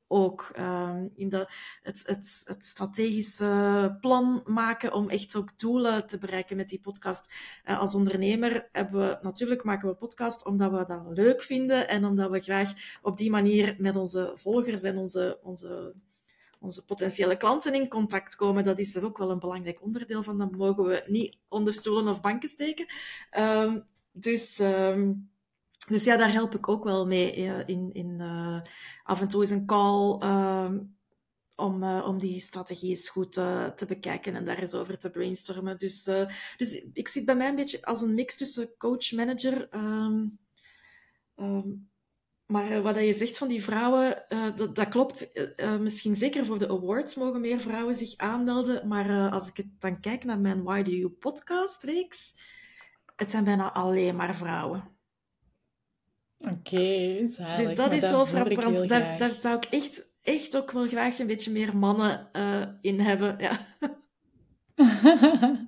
ook. 0.07 0.51
Ehm, 0.53 1.07
in 1.15 1.29
de, 1.29 1.47
het, 1.81 2.03
het, 2.05 2.41
het 2.45 2.63
strategische 2.65 3.97
plan 4.01 4.41
maken 4.45 4.93
om 4.93 5.09
echt 5.09 5.35
ook 5.35 5.59
doelen 5.59 6.07
te 6.07 6.17
bereiken 6.17 6.57
met 6.57 6.69
die 6.69 6.79
podcast. 6.79 7.33
Uh, 7.65 7.79
als 7.79 7.95
ondernemer 7.95 8.69
hebben 8.71 8.99
we, 8.99 9.17
natuurlijk 9.21 9.63
maken 9.63 9.89
we 9.89 9.95
podcast 9.95 10.45
omdat 10.45 10.71
we 10.71 10.85
dat 10.85 11.01
leuk 11.09 11.41
vinden 11.41 11.87
en 11.87 12.05
omdat 12.05 12.29
we 12.29 12.39
graag 12.39 12.73
op 13.01 13.17
die 13.17 13.29
manier 13.29 13.75
met 13.77 13.95
onze 13.95 14.31
volgers 14.35 14.83
en 14.83 14.97
onze, 14.97 15.39
onze, 15.43 15.93
onze 16.59 16.85
potentiële 16.85 17.37
klanten 17.37 17.73
in 17.73 17.87
contact 17.87 18.35
komen. 18.35 18.63
Dat 18.63 18.79
is 18.79 18.95
er 18.95 19.05
ook 19.05 19.17
wel 19.17 19.31
een 19.31 19.39
belangrijk 19.39 19.81
onderdeel 19.81 20.23
van. 20.23 20.37
Dat 20.37 20.51
mogen 20.51 20.83
we 20.83 21.03
niet 21.07 21.37
onder 21.47 21.73
stoelen 21.73 22.07
of 22.07 22.21
banken 22.21 22.49
steken. 22.49 22.85
Um, 23.37 23.85
dus... 24.11 24.59
Um, 24.59 25.31
dus 25.87 26.03
ja, 26.03 26.17
daar 26.17 26.31
help 26.31 26.55
ik 26.55 26.67
ook 26.67 26.83
wel 26.83 27.07
mee 27.07 27.31
in, 27.65 27.93
in 27.93 28.17
uh, 28.19 28.61
af 29.03 29.21
en 29.21 29.27
toe 29.27 29.43
is 29.43 29.49
een 29.49 29.65
call 29.65 30.19
uh, 30.23 30.69
om, 31.55 31.83
uh, 31.83 32.05
om 32.07 32.19
die 32.19 32.39
strategie 32.39 32.89
eens 32.89 33.09
goed 33.09 33.31
te 33.31 33.85
bekijken 33.87 34.35
en 34.35 34.45
daar 34.45 34.59
eens 34.59 34.73
over 34.73 34.97
te 34.97 35.11
brainstormen. 35.11 35.77
Dus, 35.77 36.03
dus 36.57 36.85
ik 36.93 37.07
zit 37.07 37.25
bij 37.25 37.35
mij 37.35 37.49
een 37.49 37.55
beetje 37.55 37.85
als 37.85 38.01
een 38.01 38.13
mix 38.13 38.37
tussen 38.37 38.77
coach-manager. 38.77 39.75
Um, 39.75 40.39
um, 41.35 41.91
maar 42.45 42.81
wat 42.81 42.95
je 42.95 43.13
zegt 43.13 43.37
van 43.37 43.47
die 43.47 43.63
vrouwen, 43.63 44.25
dat, 44.55 44.75
dat, 44.75 44.87
klopt. 44.87 45.31
misschien 45.79 46.15
zeker 46.15 46.45
voor 46.45 46.59
de 46.59 46.69
awards 46.69 47.15
mogen 47.15 47.41
meer 47.41 47.59
vrouwen 47.59 47.95
zich 47.95 48.17
aanmelden. 48.17 48.87
Maar 48.87 49.31
als 49.31 49.49
ik 49.49 49.57
het 49.57 49.67
dan 49.79 49.99
kijk 49.99 50.23
naar 50.23 50.39
mijn 50.39 50.63
Why 50.63 50.81
Do 50.81 50.91
You 50.91 51.09
podcast 51.09 51.83
reeks, 51.83 52.35
het 53.15 53.31
zijn 53.31 53.43
bijna 53.43 53.73
alleen 53.73 54.15
maar 54.15 54.35
vrouwen. 54.35 54.92
Oké, 56.43 56.53
okay, 56.53 57.55
Dus 57.55 57.75
dat 57.75 57.93
is 57.93 58.09
zo 58.09 58.25
frappant. 58.25 58.89
Daar, 58.89 59.17
daar 59.17 59.31
zou 59.31 59.55
ik 59.55 59.65
echt, 59.65 60.17
echt 60.23 60.57
ook 60.57 60.71
wel 60.71 60.87
graag 60.87 61.19
een 61.19 61.27
beetje 61.27 61.51
meer 61.51 61.77
mannen 61.77 62.29
uh, 62.33 62.67
in 62.81 62.99
hebben. 62.99 63.37
Ja. 63.39 63.67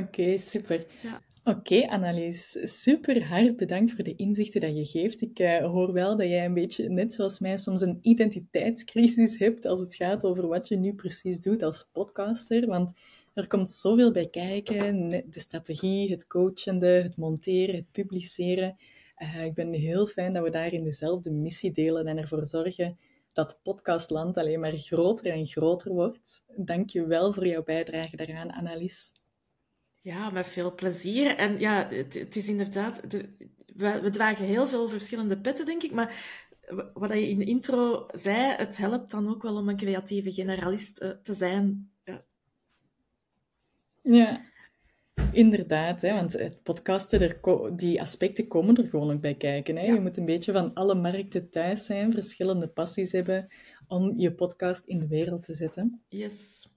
Oké, 0.00 0.38
super. 0.38 0.86
Ja. 1.02 1.20
Oké, 1.44 1.58
okay, 1.58 1.82
Annelies, 1.82 2.58
super 2.62 3.26
hard 3.26 3.56
bedankt 3.56 3.92
voor 3.92 4.04
de 4.04 4.16
inzichten 4.16 4.60
dat 4.60 4.76
je 4.76 4.84
geeft. 4.84 5.22
Ik 5.22 5.38
uh, 5.38 5.58
hoor 5.58 5.92
wel 5.92 6.16
dat 6.16 6.28
jij 6.28 6.44
een 6.44 6.54
beetje, 6.54 6.88
net 6.88 7.12
zoals 7.12 7.38
mij, 7.38 7.58
soms 7.58 7.80
een 7.80 7.98
identiteitscrisis 8.02 9.38
hebt 9.38 9.64
als 9.64 9.80
het 9.80 9.94
gaat 9.94 10.24
over 10.24 10.46
wat 10.46 10.68
je 10.68 10.76
nu 10.76 10.94
precies 10.94 11.40
doet 11.40 11.62
als 11.62 11.88
podcaster. 11.92 12.66
Want 12.66 12.92
er 13.34 13.46
komt 13.46 13.70
zoveel 13.70 14.12
bij 14.12 14.28
kijken. 14.28 15.08
De 15.08 15.40
strategie, 15.40 16.10
het 16.10 16.26
coachende, 16.26 16.86
het 16.86 17.16
monteren, 17.16 17.74
het 17.74 17.90
publiceren. 17.92 18.76
Uh, 19.22 19.44
ik 19.44 19.54
ben 19.54 19.72
heel 19.72 20.06
fijn 20.06 20.32
dat 20.32 20.42
we 20.42 20.50
daarin 20.50 20.84
dezelfde 20.84 21.30
missie 21.30 21.72
delen 21.72 22.06
en 22.06 22.18
ervoor 22.18 22.46
zorgen 22.46 22.98
dat 23.32 23.60
podcastland 23.62 24.36
alleen 24.36 24.60
maar 24.60 24.76
groter 24.76 25.32
en 25.32 25.46
groter 25.46 25.92
wordt. 25.92 26.44
Dank 26.56 26.90
je 26.90 27.06
wel 27.06 27.32
voor 27.32 27.46
jouw 27.46 27.62
bijdrage 27.62 28.16
daaraan, 28.16 28.50
Annelies. 28.50 29.12
Ja, 30.00 30.30
met 30.30 30.46
veel 30.46 30.74
plezier. 30.74 31.36
En 31.36 31.58
ja, 31.58 31.88
het, 31.88 32.14
het 32.14 32.36
is 32.36 32.48
inderdaad... 32.48 33.10
De, 33.10 33.28
we, 33.76 34.00
we, 34.00 34.10
dragen 34.10 34.46
heel 34.46 34.68
veel 34.68 34.88
verschillende 34.88 35.40
petten, 35.40 35.66
denk 35.66 35.82
ik. 35.82 35.92
Maar 35.92 36.14
wat 36.94 37.12
je 37.12 37.28
in 37.28 37.38
de 37.38 37.44
intro 37.44 38.06
zei, 38.12 38.54
het 38.56 38.76
helpt 38.76 39.10
dan 39.10 39.28
ook 39.28 39.42
wel 39.42 39.56
om 39.56 39.68
een 39.68 39.76
creatieve 39.76 40.32
generalist 40.32 41.02
uh, 41.02 41.10
te 41.10 41.34
zijn. 41.34 41.90
Ja. 42.04 42.24
ja. 44.02 44.51
Inderdaad, 45.32 46.00
hè, 46.00 46.14
want 46.14 46.32
het 46.32 46.62
podcasten, 46.62 47.20
er 47.20 47.76
die 47.76 48.00
aspecten 48.00 48.48
komen 48.48 48.76
er 48.76 48.86
gewoon 48.86 49.12
ook 49.12 49.20
bij 49.20 49.34
kijken. 49.34 49.76
Hè. 49.76 49.84
Je 49.84 50.00
moet 50.00 50.16
een 50.16 50.24
beetje 50.24 50.52
van 50.52 50.74
alle 50.74 50.94
markten 50.94 51.50
thuis 51.50 51.84
zijn, 51.86 52.12
verschillende 52.12 52.68
passies 52.68 53.12
hebben 53.12 53.48
om 53.88 54.18
je 54.18 54.32
podcast 54.32 54.86
in 54.86 54.98
de 54.98 55.06
wereld 55.06 55.42
te 55.42 55.54
zetten. 55.54 56.02
Yes. 56.08 56.68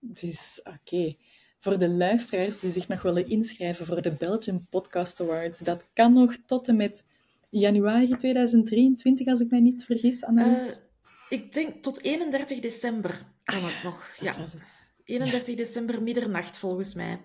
Dus 0.00 0.60
oké. 0.64 1.14
Voor 1.60 1.78
de 1.78 1.88
luisteraars 1.88 2.60
die 2.60 2.70
zich 2.70 2.88
nog 2.88 3.02
willen 3.02 3.28
inschrijven 3.28 3.86
voor 3.86 4.02
de 4.02 4.12
Belgian 4.12 4.66
Podcast 4.70 5.20
Awards, 5.20 5.58
dat 5.58 5.88
kan 5.92 6.12
nog 6.12 6.36
tot 6.46 6.68
en 6.68 6.76
met 6.76 7.06
januari 7.50 8.16
2023, 8.16 9.26
als 9.26 9.40
ik 9.40 9.50
mij 9.50 9.60
niet 9.60 9.84
vergis, 9.84 10.24
Annelies. 10.24 10.68
Uh, 10.68 11.38
ik 11.38 11.52
denk 11.52 11.82
tot 11.82 12.02
31 12.02 12.58
december 12.58 13.24
kan 13.44 13.64
het 13.64 13.82
nog. 13.82 14.16
ja. 14.20 14.38
Was 14.38 14.52
het. 14.52 14.92
31 15.04 15.54
december 15.54 16.02
middernacht 16.02 16.58
volgens 16.58 16.94
mij. 16.94 17.20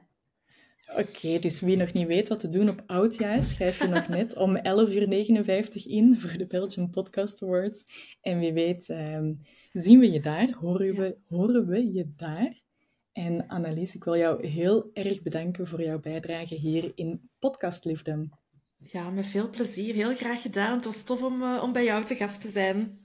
Oké, 0.94 1.40
dus 1.40 1.60
wie 1.60 1.78
nog 1.78 1.94
niet 1.94 2.08
weet 2.08 2.28
wat 2.28 2.40
te 2.40 2.50
doen 2.50 2.70
op 2.70 2.84
oudjaar, 2.86 3.46
schrijf 3.46 3.80
je 3.80 3.88
nog 3.88 4.08
net 4.08 4.36
om 4.36 4.58
11.59 4.58 4.62
uur 4.64 5.88
in 5.88 6.20
voor 6.20 6.38
de 6.38 6.48
Belgian 6.48 6.90
Podcast 6.90 7.44
Awards. 7.44 7.84
En 8.22 8.40
wie 8.40 8.54
weet, 8.54 8.90
um, 8.90 9.40
zien 9.72 10.00
we 10.00 10.12
je 10.12 10.20
daar, 10.20 10.56
horen 10.60 10.96
we, 10.96 11.18
horen 11.28 11.68
we 11.68 11.94
je 11.94 12.14
daar. 12.16 12.64
En 13.12 13.48
Annelies, 13.48 13.96
ik 13.96 14.04
wil 14.04 14.18
jou 14.18 14.48
heel 14.48 14.90
erg 14.94 15.22
bedanken 15.22 15.68
voor 15.68 15.82
jouw 15.82 16.00
bijdrage 16.00 16.56
hier 16.56 16.92
in 16.96 17.30
Podcast 17.40 17.86
Liefde. 17.86 18.30
Ja, 18.78 19.10
met 19.10 19.26
veel 19.26 19.50
plezier. 19.50 19.94
Heel 19.94 20.16
graag 20.16 20.42
gedaan. 20.42 20.76
Het 20.76 20.86
was 20.86 21.04
tof 21.04 21.24
om, 21.24 21.42
uh, 21.42 21.60
om 21.64 21.72
bij 21.72 21.84
jou 21.84 22.06
te 22.06 22.16
gast 22.16 22.42
te 22.42 22.50
zijn. 22.50 23.00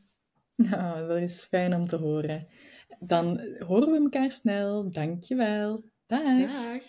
Nou, 0.57 1.09
dat 1.09 1.19
is 1.19 1.41
fijn 1.41 1.75
om 1.75 1.87
te 1.87 1.97
horen. 1.97 2.47
Dan 2.99 3.41
horen 3.59 3.91
we 3.91 3.99
elkaar 3.99 4.33
snel. 4.33 4.91
Dankjewel. 4.91 5.85
Dag. 6.07 6.53
Dag. 6.53 6.83